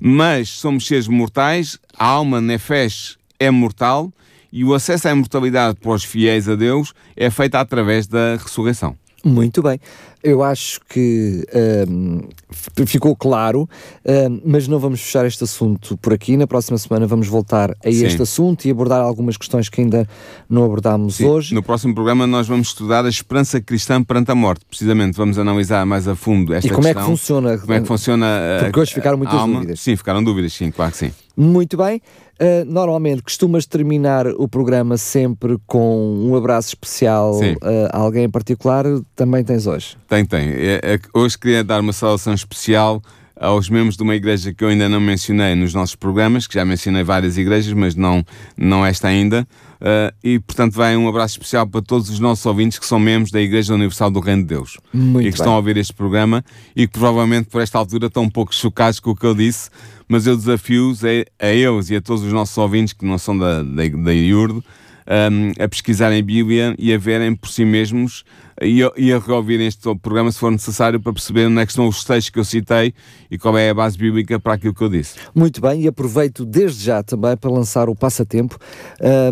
Mas 0.00 0.48
somos 0.48 0.86
seres 0.86 1.06
mortais, 1.06 1.78
a 1.96 2.06
alma 2.06 2.40
nefesh 2.40 3.18
é 3.38 3.50
mortal 3.50 4.12
e 4.50 4.64
o 4.64 4.72
acesso 4.72 5.08
à 5.08 5.10
imortalidade 5.12 5.78
para 5.78 5.90
os 5.90 6.04
fiéis 6.04 6.48
a 6.48 6.54
Deus 6.56 6.94
é 7.14 7.28
feito 7.30 7.56
através 7.56 8.06
da 8.06 8.36
ressurreição. 8.36 8.96
Muito 9.24 9.62
bem. 9.62 9.80
Eu 10.22 10.42
acho 10.42 10.80
que 10.88 11.44
hum, 11.88 12.20
f- 12.50 12.86
ficou 12.86 13.14
claro, 13.16 13.68
hum, 14.04 14.40
mas 14.44 14.66
não 14.68 14.78
vamos 14.78 15.00
fechar 15.00 15.26
este 15.26 15.42
assunto 15.44 15.96
por 15.96 16.12
aqui. 16.12 16.36
Na 16.36 16.46
próxima 16.46 16.76
semana 16.78 17.06
vamos 17.06 17.26
voltar 17.28 17.70
a 17.84 17.90
Sim. 17.90 18.04
este 18.06 18.22
assunto 18.22 18.64
e 18.66 18.70
abordar 18.70 19.00
algumas 19.00 19.36
questões 19.36 19.68
que 19.68 19.80
ainda 19.80 20.08
não 20.48 20.64
abordámos 20.64 21.16
Sim, 21.16 21.26
hoje. 21.26 21.54
No 21.54 21.62
próximo 21.62 21.94
programa 21.94 22.26
nós 22.26 22.46
vamos 22.48 22.68
estudar 22.68 23.04
a 23.04 23.08
esperança 23.08 23.60
cristã 23.60 24.02
perante 24.02 24.30
a 24.30 24.34
morte. 24.34 24.64
Precisamente 24.68 25.16
vamos 25.16 25.38
analisar 25.38 25.84
mais 25.86 26.06
a 26.08 26.14
fundo 26.14 26.54
esta 26.54 26.66
E 26.66 26.70
como 26.70 26.86
é 26.86 26.90
que 26.90 26.94
questão. 26.94 27.16
funciona? 27.16 27.58
Como 27.58 27.72
é 27.72 27.80
que 27.80 27.86
funciona 27.86 28.26
a- 28.26 28.64
Porque 28.64 28.80
hoje 28.80 28.94
ficaram 28.94 29.18
muitas 29.18 29.40
dúvidas. 29.44 29.80
Sim, 29.80 29.96
ficaram 29.96 30.22
dúvidas, 30.22 30.52
sim, 30.52 30.70
claro 30.70 30.92
que 30.92 30.98
sim. 30.98 31.12
Muito 31.40 31.76
bem. 31.76 32.02
Uh, 32.40 32.64
normalmente 32.66 33.22
costumas 33.22 33.64
terminar 33.64 34.26
o 34.26 34.48
programa 34.48 34.96
sempre 34.96 35.56
com 35.68 36.26
um 36.28 36.34
abraço 36.34 36.70
especial 36.70 37.38
uh, 37.38 37.56
a 37.92 37.98
alguém 37.98 38.24
em 38.24 38.28
particular. 38.28 38.84
Também 39.14 39.44
tens 39.44 39.64
hoje. 39.64 39.96
Tem, 40.08 40.24
tem. 40.24 40.48
É- 40.48 40.80
é 40.82 40.98
hoje 41.14 41.38
queria 41.38 41.62
dar 41.62 41.78
uma 41.80 41.92
saudação 41.92 42.34
especial 42.34 43.00
aos 43.40 43.70
membros 43.70 43.96
de 43.96 44.02
uma 44.02 44.16
igreja 44.16 44.52
que 44.52 44.64
eu 44.64 44.68
ainda 44.68 44.88
não 44.88 45.00
mencionei 45.00 45.54
nos 45.54 45.72
nossos 45.72 45.94
programas, 45.94 46.48
que 46.48 46.54
já 46.54 46.64
mencionei 46.64 47.04
várias 47.04 47.38
igrejas, 47.38 47.72
mas 47.72 47.94
não, 47.94 48.24
não 48.56 48.84
esta 48.84 49.06
ainda. 49.06 49.46
Uh, 49.80 50.12
e, 50.24 50.38
portanto, 50.40 50.74
vai 50.74 50.96
um 50.96 51.08
abraço 51.08 51.34
especial 51.34 51.66
para 51.66 51.80
todos 51.80 52.10
os 52.10 52.18
nossos 52.18 52.44
ouvintes 52.44 52.78
que 52.78 52.86
são 52.86 52.98
membros 52.98 53.30
da 53.30 53.40
Igreja 53.40 53.74
Universal 53.74 54.10
do 54.10 54.18
Reino 54.18 54.42
de 54.42 54.48
Deus. 54.48 54.76
Muito 54.92 55.20
e 55.20 55.24
que 55.24 55.30
bem. 55.30 55.34
estão 55.34 55.52
a 55.52 55.56
ouvir 55.56 55.76
este 55.76 55.92
programa 55.92 56.44
e 56.74 56.86
que 56.86 56.92
provavelmente 56.92 57.48
por 57.48 57.60
esta 57.60 57.78
altura 57.78 58.08
estão 58.08 58.24
um 58.24 58.30
pouco 58.30 58.54
chocados 58.54 58.98
com 58.98 59.10
o 59.10 59.16
que 59.16 59.24
eu 59.24 59.34
disse, 59.34 59.70
mas 60.08 60.26
eu 60.26 60.36
desafio-os 60.36 61.04
a, 61.04 61.08
a 61.38 61.48
eles 61.48 61.90
e 61.90 61.96
a 61.96 62.00
todos 62.00 62.24
os 62.24 62.32
nossos 62.32 62.58
ouvintes 62.58 62.92
que 62.92 63.04
não 63.04 63.18
são 63.18 63.38
da, 63.38 63.62
da, 63.62 63.88
da 63.88 64.12
IURD 64.12 64.62
um, 65.08 65.62
a 65.62 65.68
pesquisarem 65.68 66.20
a 66.20 66.22
Bíblia 66.22 66.74
e 66.78 66.92
a 66.92 66.98
verem 66.98 67.34
por 67.34 67.48
si 67.48 67.64
mesmos 67.64 68.24
e 68.60 68.82
a, 68.82 68.90
e 68.96 69.12
a 69.12 69.18
reouvir 69.18 69.60
este 69.60 69.82
programa 69.96 70.32
se 70.32 70.38
for 70.38 70.50
necessário 70.50 71.00
para 71.00 71.12
perceber 71.12 71.46
onde 71.46 71.60
é 71.60 71.66
que 71.66 71.72
estão 71.72 71.86
os 71.86 72.04
textos 72.04 72.30
que 72.30 72.38
eu 72.38 72.44
citei 72.44 72.92
e 73.30 73.38
qual 73.38 73.56
é 73.56 73.70
a 73.70 73.74
base 73.74 73.96
bíblica 73.96 74.40
para 74.40 74.54
aquilo 74.54 74.74
que 74.74 74.82
eu 74.82 74.88
disse. 74.88 75.14
Muito 75.34 75.60
bem, 75.60 75.82
e 75.82 75.88
aproveito 75.88 76.44
desde 76.44 76.84
já 76.84 77.02
também 77.02 77.36
para 77.36 77.50
lançar 77.50 77.88
o 77.88 77.94
passatempo 77.94 78.58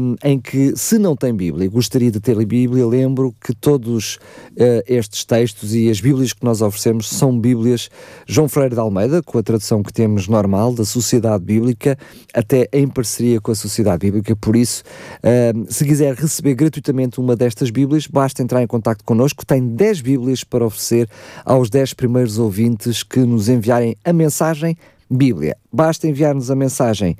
um, 0.00 0.14
em 0.22 0.38
que, 0.38 0.76
se 0.76 0.98
não 0.98 1.16
tem 1.16 1.34
Bíblia, 1.34 1.68
gostaria 1.68 2.10
de 2.10 2.20
ter 2.20 2.36
Bíblia, 2.44 2.86
lembro 2.86 3.34
que 3.40 3.54
todos 3.54 4.16
uh, 4.52 4.82
estes 4.86 5.24
textos 5.24 5.74
e 5.74 5.88
as 5.88 6.00
Bíblias 6.00 6.32
que 6.32 6.44
nós 6.44 6.62
oferecemos 6.62 7.08
são 7.08 7.38
Bíblias 7.38 7.88
João 8.26 8.48
Freire 8.48 8.74
de 8.74 8.80
Almeida, 8.80 9.22
com 9.22 9.38
a 9.38 9.42
tradução 9.42 9.82
que 9.82 9.92
temos 9.92 10.28
normal 10.28 10.74
da 10.74 10.84
Sociedade 10.84 11.42
Bíblica, 11.44 11.98
até 12.34 12.68
em 12.72 12.86
parceria 12.86 13.40
com 13.40 13.50
a 13.50 13.54
Sociedade 13.54 14.06
Bíblica, 14.06 14.36
por 14.36 14.54
isso, 14.54 14.82
uh, 15.18 15.72
se 15.72 15.84
quiser 15.84 16.14
receber 16.14 16.54
gratuitamente 16.54 17.18
uma 17.18 17.34
destas 17.34 17.70
Bíblias, 17.70 18.06
basta 18.06 18.42
entrar 18.42 18.62
em 18.62 18.66
contato 18.66 19.02
com 19.04 19.15
connosco, 19.16 19.46
tem 19.46 19.66
10 19.66 20.02
Bíblias 20.02 20.44
para 20.44 20.66
oferecer 20.66 21.08
aos 21.44 21.70
10 21.70 21.94
primeiros 21.94 22.38
ouvintes 22.38 23.02
que 23.02 23.20
nos 23.20 23.48
enviarem 23.48 23.96
a 24.04 24.12
mensagem 24.12 24.76
Bíblia. 25.10 25.56
Basta 25.72 26.06
enviar-nos 26.06 26.50
a 26.50 26.54
mensagem 26.54 27.16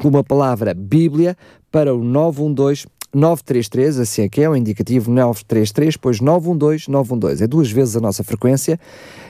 com 0.00 0.08
uma 0.08 0.24
palavra 0.24 0.72
Bíblia 0.72 1.36
para 1.70 1.94
o 1.94 2.02
912 2.02 2.86
933, 3.12 4.00
assim 4.00 4.22
é 4.22 4.28
que 4.28 4.42
é, 4.42 4.50
o 4.50 4.56
indicativo 4.56 5.08
933, 5.08 5.96
pois 5.98 6.20
912 6.20 6.90
912. 6.90 7.44
É 7.44 7.46
duas 7.46 7.70
vezes 7.70 7.94
a 7.94 8.00
nossa 8.00 8.24
frequência. 8.24 8.80